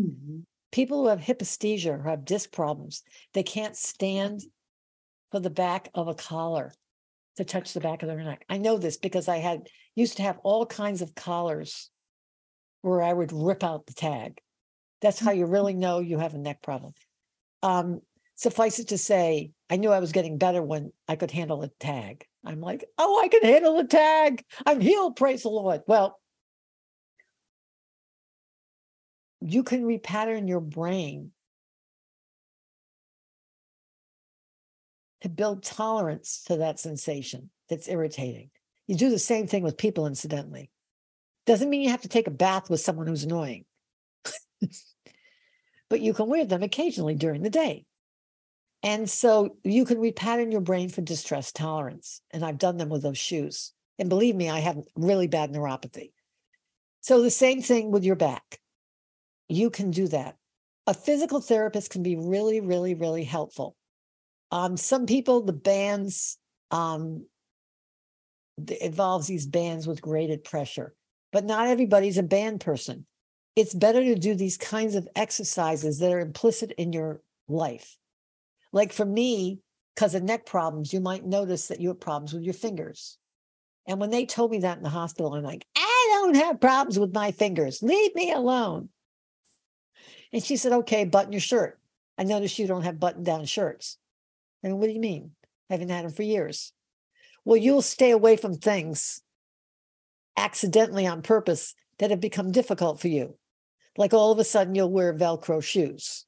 [0.00, 0.40] Mm-hmm.
[0.72, 3.02] People who have hyposthesia or have disc problems,
[3.34, 4.42] they can't stand
[5.30, 6.72] for the back of a collar
[7.36, 8.44] to touch the back of their neck.
[8.48, 11.90] I know this because I had used to have all kinds of collars
[12.82, 14.40] where I would rip out the tag.
[15.00, 16.92] That's how you really know you have a neck problem.
[17.62, 18.00] Um,
[18.34, 21.68] Suffice it to say, I knew I was getting better when I could handle a
[21.78, 22.24] tag.
[22.44, 24.44] I'm like, oh, I can handle a tag.
[24.66, 25.82] I'm healed, praise the Lord.
[25.86, 26.18] Well,
[29.40, 31.30] you can repattern your brain
[35.22, 38.50] to build tolerance to that sensation that's irritating.
[38.88, 40.70] You do the same thing with people, incidentally.
[41.46, 43.64] Doesn't mean you have to take a bath with someone who's annoying,
[45.88, 47.84] but you can wear them occasionally during the day.
[48.82, 52.20] And so you can repattern your brain for distress tolerance.
[52.32, 53.72] And I've done them with those shoes.
[54.00, 56.10] And believe me, I have really bad neuropathy.
[57.00, 58.58] So the same thing with your back.
[59.48, 60.36] You can do that.
[60.88, 63.76] A physical therapist can be really, really, really helpful.
[64.52, 66.38] Um, some people, the bands,
[66.70, 67.26] um,
[68.80, 70.94] involves these bands with graded pressure,
[71.32, 73.06] but not everybody's a band person.
[73.56, 77.96] It's better to do these kinds of exercises that are implicit in your life.
[78.72, 79.60] Like for me,
[79.94, 83.18] because of neck problems, you might notice that you have problems with your fingers.
[83.86, 86.98] And when they told me that in the hospital, I'm like, I don't have problems
[86.98, 87.82] with my fingers.
[87.82, 88.90] Leave me alone.
[90.32, 91.78] And she said, okay, button your shirt.
[92.16, 93.98] I noticed you don't have button down shirts.
[94.62, 95.32] And what do you mean?
[95.70, 96.72] I haven't had them for years.
[97.44, 99.22] Well, you'll stay away from things
[100.36, 103.36] accidentally on purpose that have become difficult for you.
[103.96, 106.24] Like all of a sudden, you'll wear Velcro shoes,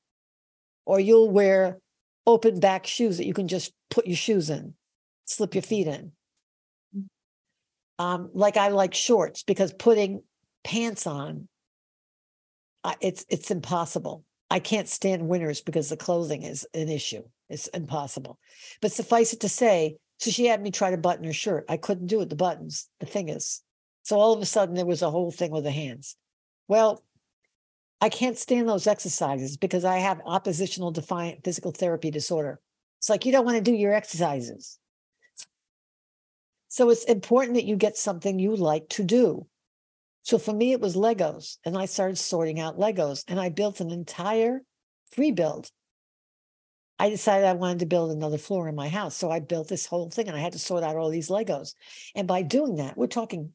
[0.85, 1.79] or you'll wear
[2.27, 4.75] open back shoes that you can just put your shoes in,
[5.25, 6.13] slip your feet in.
[7.99, 10.23] Um, like I like shorts because putting
[10.65, 11.49] pants on,
[12.83, 14.25] uh, it's it's impossible.
[14.51, 17.23] I can't stand winters because the clothing is an issue.
[17.49, 18.39] It's impossible.
[18.81, 21.67] But suffice it to say, so she had me try to button her shirt.
[21.69, 22.31] I couldn't do it.
[22.31, 23.63] The buttons, the thing is.
[24.03, 26.17] So all of a sudden there was a whole thing with the hands.
[26.69, 27.03] Well,
[28.01, 32.61] I can't stand those exercises because I have oppositional defiant physical therapy disorder.
[32.99, 34.79] It's like you don't want to do your exercises.
[36.69, 39.47] So it's important that you get something you like to do.
[40.23, 43.81] So for me, it was Legos, and I started sorting out Legos, and I built
[43.81, 44.63] an entire
[45.11, 45.71] free build.
[47.05, 49.15] I decided I wanted to build another floor in my house.
[49.15, 51.75] So I built this whole thing and I had to sort out all these Legos.
[52.15, 53.53] And by doing that, we're talking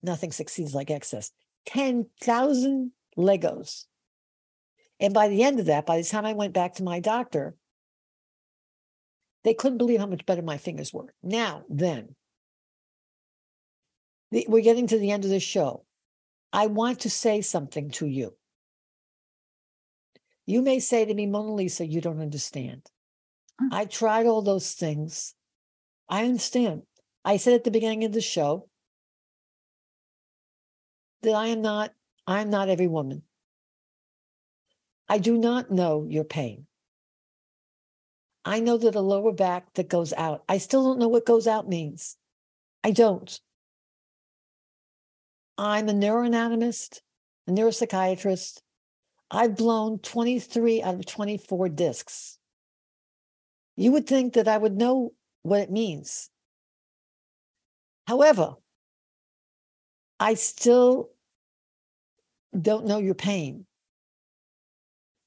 [0.00, 1.32] nothing succeeds like excess
[1.66, 3.86] 10,000 Legos.
[5.00, 7.56] And by the end of that, by the time I went back to my doctor,
[9.42, 11.12] they couldn't believe how much better my fingers were.
[11.20, 12.14] Now, then,
[14.30, 15.84] the, we're getting to the end of the show.
[16.52, 18.36] I want to say something to you.
[20.48, 22.90] You may say to me, Mona Lisa, you don't understand.
[23.60, 23.68] Mm.
[23.70, 25.34] I tried all those things.
[26.08, 26.84] I understand.
[27.22, 28.70] I said at the beginning of the show
[31.20, 31.92] that I am not
[32.26, 33.24] I'm not every woman.
[35.06, 36.66] I do not know your pain.
[38.42, 40.44] I know that a lower back that goes out.
[40.48, 42.16] I still don't know what goes out means.
[42.82, 43.38] I don't.
[45.58, 47.02] I'm a neuroanatomist,
[47.46, 48.62] a neuropsychiatrist.
[49.30, 52.38] I've blown 23 out of 24 discs.
[53.76, 55.12] You would think that I would know
[55.42, 56.30] what it means.
[58.06, 58.54] However,
[60.18, 61.10] I still
[62.58, 63.66] don't know your pain.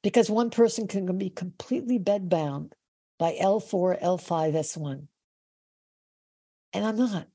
[0.03, 2.71] Because one person can be completely bedbound
[3.19, 5.07] by L4, L5, S1.
[6.73, 7.27] And I'm not.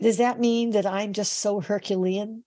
[0.00, 2.44] Does that mean that I'm just so Herculean?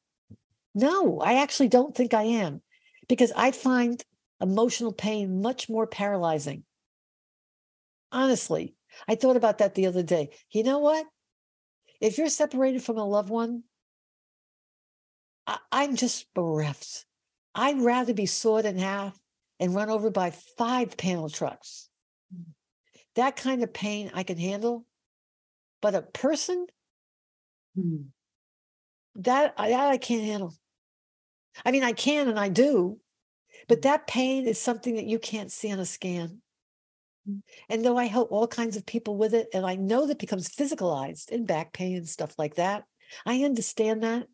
[0.76, 2.62] No, I actually don't think I am
[3.08, 4.04] because I find
[4.42, 6.64] emotional pain much more paralyzing.
[8.12, 8.76] Honestly,
[9.08, 10.30] I thought about that the other day.
[10.52, 11.06] You know what?
[12.02, 13.64] If you're separated from a loved one,
[15.48, 17.06] I, I'm just bereft.
[17.56, 19.18] I'd rather be sawed in half
[19.60, 21.90] and run over by five panel trucks.
[23.16, 24.86] That kind of pain I can handle.
[25.82, 26.66] But a person,
[27.78, 28.06] mm.
[29.16, 30.56] that, that I can't handle.
[31.66, 33.00] I mean, I can and I do,
[33.68, 33.82] but mm.
[33.84, 36.42] that pain is something that you can't see on a scan.
[37.30, 37.42] Mm.
[37.70, 40.50] And though I help all kinds of people with it, and I know that becomes
[40.50, 42.84] physicalized in back pain and stuff like that,
[43.26, 44.28] I understand that.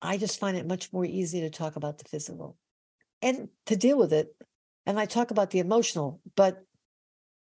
[0.00, 2.56] I just find it much more easy to talk about the physical
[3.22, 4.34] and to deal with it.
[4.84, 6.64] And I talk about the emotional, but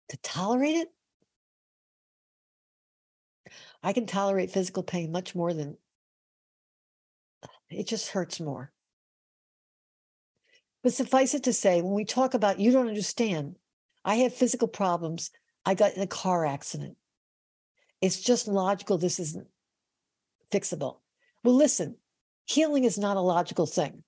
[0.09, 0.89] to tolerate it,
[3.83, 5.77] I can tolerate physical pain much more than
[7.71, 8.73] it just hurts more.
[10.83, 13.57] But suffice it to say, when we talk about you don't understand,
[14.05, 15.31] I have physical problems.
[15.65, 16.97] I got in a car accident.
[18.01, 18.97] It's just logical.
[18.97, 19.47] This isn't
[20.53, 21.01] fixable.
[21.45, 21.97] Well, listen,
[22.47, 24.03] healing is not a logical thing.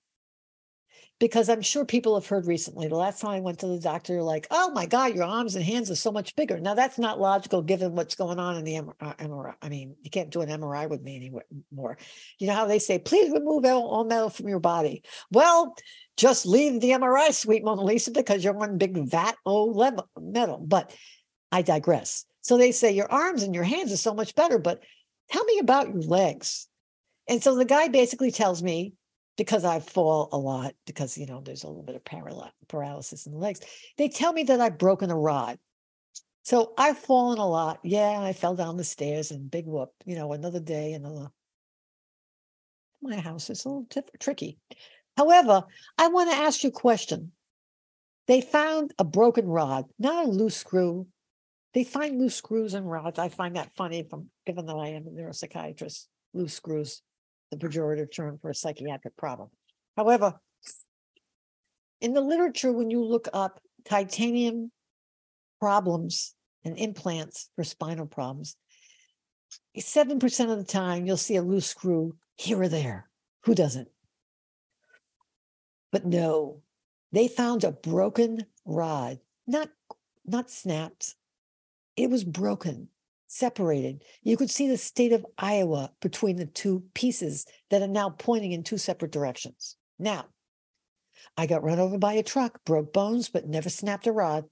[1.19, 2.87] Because I'm sure people have heard recently.
[2.87, 5.63] The last time I went to the doctor, like, oh my God, your arms and
[5.63, 6.59] hands are so much bigger.
[6.59, 9.47] Now, that's not logical given what's going on in the MRI.
[9.49, 11.97] Uh, I mean, you can't do an MRI with me anymore.
[12.39, 15.03] You know how they say, please remove all metal from your body.
[15.31, 15.75] Well,
[16.17, 19.75] just leave the MRI suite, Mona Lisa, because you're one big vat of
[20.19, 20.63] metal.
[20.65, 20.93] But
[21.51, 22.25] I digress.
[22.41, 24.83] So they say your arms and your hands are so much better, but
[25.31, 26.67] tell me about your legs.
[27.29, 28.93] And so the guy basically tells me
[29.37, 33.25] because I fall a lot, because you know there's a little bit of paral- paralysis
[33.25, 33.61] in the legs.
[33.97, 35.57] They tell me that I've broken a rod.
[36.43, 37.79] So I've fallen a lot.
[37.83, 39.91] Yeah, I fell down the stairs and big whoop.
[40.05, 41.29] You know, another day, another.
[43.01, 44.59] My house is a little t- tricky.
[45.17, 45.63] However,
[45.97, 47.31] I want to ask you a question.
[48.27, 51.07] They found a broken rod, not a loose screw.
[51.73, 53.19] They find loose screws and rods.
[53.19, 56.07] I find that funny, from given that I am a neuropsychiatrist.
[56.33, 57.01] Loose screws
[57.53, 59.49] the pejorative term for a psychiatric problem.
[59.95, 60.39] However,
[62.01, 64.71] in the literature, when you look up titanium
[65.59, 66.35] problems
[66.65, 68.55] and implants for spinal problems,
[69.77, 73.09] 7% of the time you'll see a loose screw here or there.
[73.45, 73.89] Who doesn't?
[75.91, 76.61] But no,
[77.11, 79.69] they found a broken rod, not,
[80.25, 81.15] not snapped.
[81.95, 82.89] It was broken
[83.33, 84.03] separated.
[84.21, 88.51] You could see the state of Iowa between the two pieces that are now pointing
[88.51, 89.75] in two separate directions.
[89.97, 90.25] Now,
[91.37, 94.45] I got run over by a truck, broke bones, but never snapped a rod.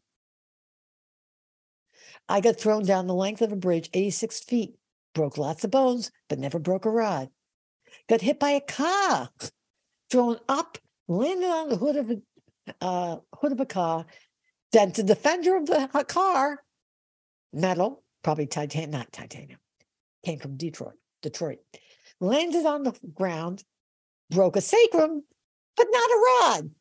[2.28, 4.76] I got thrown down the length of a bridge, 86 feet,
[5.14, 7.30] broke lots of bones, but never broke a rod.
[8.10, 9.30] Got hit by a car,
[10.10, 10.78] thrown up,
[11.08, 12.22] landed on the hood of a
[12.80, 14.06] uh, hood of a car,
[14.72, 16.64] dented the fender of the car,
[17.52, 19.60] metal, probably titanium, not titanium,
[20.26, 21.60] came from Detroit, Detroit,
[22.20, 23.64] landed on the ground,
[24.30, 25.24] broke a sacrum,
[25.76, 26.72] but not a rod.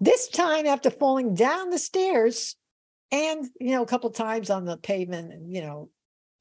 [0.00, 2.56] This time after falling down the stairs
[3.10, 5.90] and, you know, a couple times on the pavement, and, you know,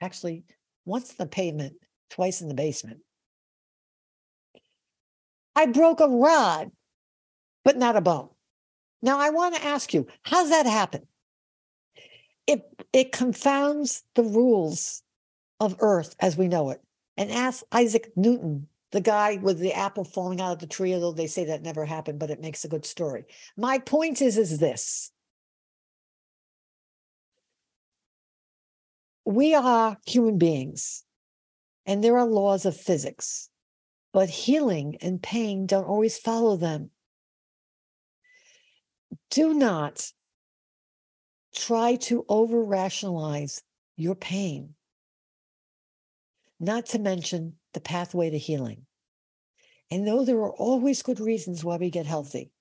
[0.01, 0.43] actually
[0.85, 1.73] once the pavement,
[2.09, 2.99] twice in the basement.
[5.55, 6.71] I broke a rod,
[7.65, 8.29] but not a bone.
[9.01, 11.07] Now I want to ask you, how's that happen?
[12.97, 15.03] It confounds the rules
[15.59, 16.81] of earth as we know it.
[17.15, 21.11] And ask isaac newton the guy with the apple falling out of the tree although
[21.11, 23.25] they say that never happened but it makes a good story.
[23.55, 25.11] My point is is this.
[29.25, 31.03] We are human beings
[31.85, 33.49] and there are laws of physics
[34.11, 36.89] but healing and pain don't always follow them.
[39.29, 40.11] Do not
[41.57, 43.63] try to over rationalize
[43.95, 44.75] your pain,
[46.59, 48.85] not to mention the pathway to healing.
[49.89, 52.51] And though there are always good reasons why we get healthy,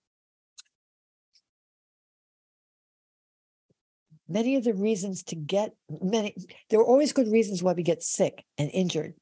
[4.28, 6.34] many of the reasons to get many,
[6.70, 9.14] there are always good reasons why we get sick and injured.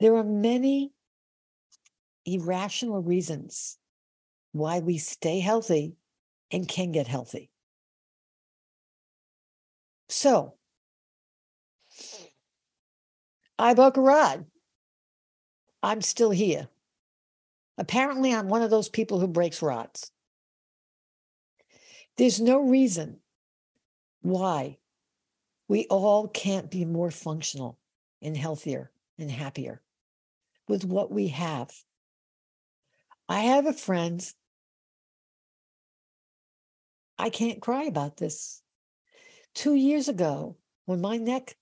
[0.00, 0.92] There are many
[2.24, 3.76] irrational reasons
[4.52, 5.94] why we stay healthy
[6.50, 7.50] and can get healthy.
[10.08, 10.54] So
[13.58, 14.46] I broke a rod.
[15.82, 16.68] I'm still here.
[17.76, 20.10] Apparently, I'm one of those people who breaks rods.
[22.16, 23.20] There's no reason
[24.22, 24.78] why
[25.68, 27.78] we all can't be more functional
[28.20, 29.82] and healthier and happier
[30.66, 31.70] with what we have.
[33.28, 34.26] I have a friend.
[37.18, 38.62] I can't cry about this
[39.58, 40.56] two years ago
[40.86, 41.56] when my neck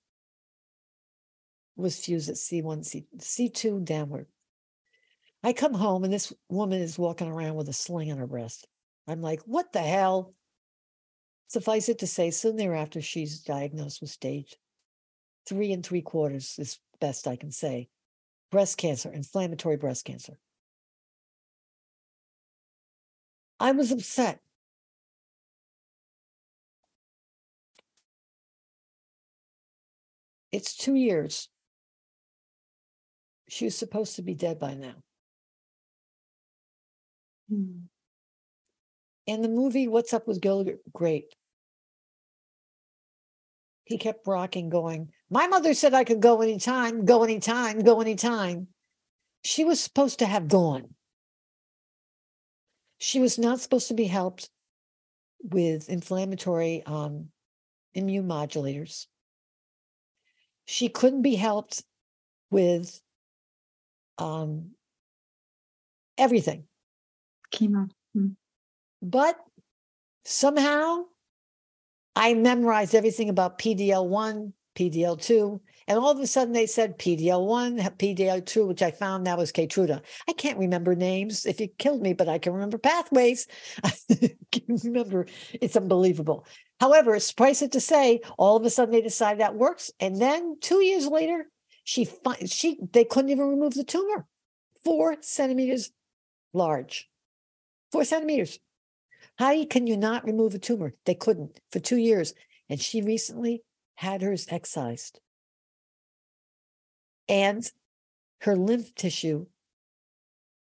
[1.76, 4.26] was fused at C1, C, C2 downward.
[5.42, 8.68] I come home and this woman is walking around with a sling on her breast.
[9.08, 10.34] I'm like, what the hell?
[11.48, 14.56] Suffice it to say, soon thereafter, she's diagnosed with stage
[15.48, 17.88] three and three quarters, is best I can say,
[18.50, 20.38] breast cancer, inflammatory breast cancer.
[23.58, 24.40] I was upset.
[30.56, 31.50] It's two years.
[33.46, 34.94] She was supposed to be dead by now.
[37.50, 37.80] Hmm.
[39.26, 41.30] In the movie What's Up with Gilbert Grape,
[43.84, 48.68] he kept rocking, going, My mother said I could go anytime, go anytime, go anytime.
[49.44, 50.94] She was supposed to have gone.
[52.96, 54.48] She was not supposed to be helped
[55.38, 57.28] with inflammatory um,
[57.92, 59.06] immune modulators.
[60.66, 61.82] She couldn't be helped
[62.50, 63.00] with
[64.18, 64.72] um,
[66.18, 66.64] everything.
[67.52, 67.88] chemo.
[68.14, 68.30] Hmm.
[69.00, 69.38] But
[70.24, 71.04] somehow
[72.14, 76.98] I memorized everything about PDL one, PDL two, and all of a sudden they said
[76.98, 80.02] PDL one, PDL two, which I found that was Keytruda.
[80.28, 83.46] I can't remember names if you killed me, but I can remember pathways.
[83.84, 83.92] I
[84.52, 85.26] can remember.
[85.52, 86.46] It's unbelievable.
[86.80, 90.56] However, suffice it to say, all of a sudden they decided that works, and then
[90.60, 91.46] two years later,
[91.84, 92.08] she
[92.46, 94.26] she they couldn't even remove the tumor,
[94.84, 95.90] four centimeters
[96.52, 97.08] large,
[97.92, 98.58] four centimeters.
[99.38, 100.94] How can you not remove a tumor?
[101.04, 102.34] They couldn't for two years,
[102.68, 103.62] and she recently
[103.94, 105.20] had hers excised,
[107.28, 107.70] and
[108.40, 109.46] her lymph tissue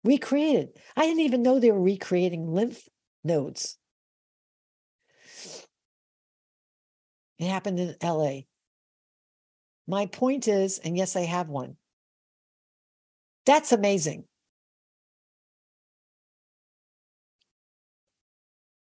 [0.04, 0.70] recreated.
[0.96, 2.88] I didn't even know they were recreating lymph
[3.24, 3.76] nodes.
[7.38, 8.40] It happened in LA.
[9.86, 11.76] My point is, and yes, I have one.
[13.46, 14.24] That's amazing.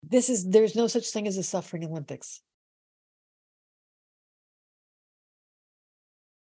[0.04, 2.42] This is, there's no such thing as a suffering Olympics.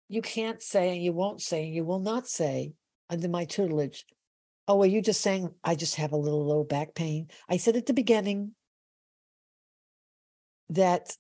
[0.09, 2.73] You can't say, and you won't say, and you will not say
[3.11, 4.05] under my tutelage,
[4.67, 7.29] oh, are you just saying, I just have a little low back pain?
[7.49, 8.53] I said at the beginning
[10.71, 11.17] that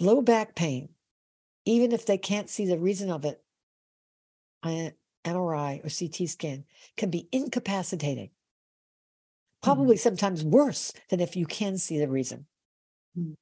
[0.00, 0.90] low back pain,
[1.64, 3.42] even if they can't see the reason of it,
[4.62, 4.92] an
[5.24, 6.64] MRI or CT scan
[6.96, 8.30] can be incapacitating.
[9.62, 10.00] Probably mm-hmm.
[10.02, 12.46] sometimes worse than if you can see the reason.
[13.18, 13.32] Mm-hmm.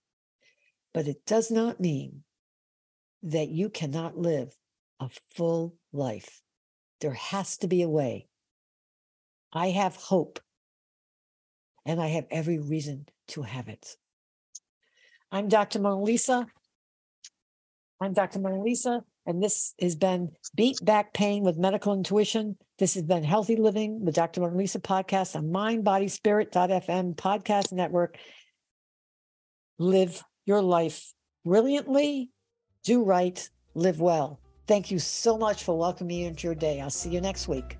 [0.95, 2.22] But it does not mean
[3.24, 4.57] that you cannot live
[5.03, 6.43] a full life.
[7.01, 8.29] There has to be a way.
[9.53, 10.39] I have hope,
[11.85, 13.97] and I have every reason to have it.
[15.33, 15.81] I'm Dr.
[15.81, 16.47] Mona Lisa.
[18.01, 18.39] I'm Dr.
[18.39, 22.57] Mona Lisa, and this has been Beat Back Pain with Medical Intuition.
[22.79, 24.41] This has been Healthy Living with Dr.
[24.41, 28.17] Mona Lisa podcast on mindbodyspirit.fm podcast network.
[29.79, 31.13] Live your life
[31.45, 32.31] brilliantly,
[32.85, 34.41] do right, live well.
[34.67, 36.81] Thank you so much for welcoming me into your day.
[36.81, 37.79] I'll see you next week.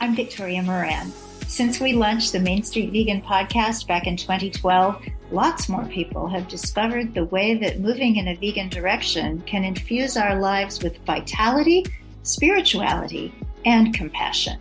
[0.00, 1.10] I'm Victoria Moran.
[1.48, 6.48] Since we launched the Main Street Vegan podcast back in 2012, lots more people have
[6.48, 11.84] discovered the way that moving in a vegan direction can infuse our lives with vitality,
[12.22, 14.58] spirituality, and compassion.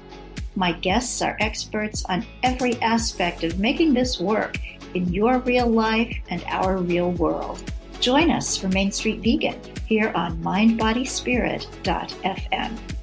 [0.55, 4.57] My guests are experts on every aspect of making this work
[4.93, 7.61] in your real life and our real world.
[7.99, 12.94] Join us for Main Street Vegan here on mindbodyspirit.fm.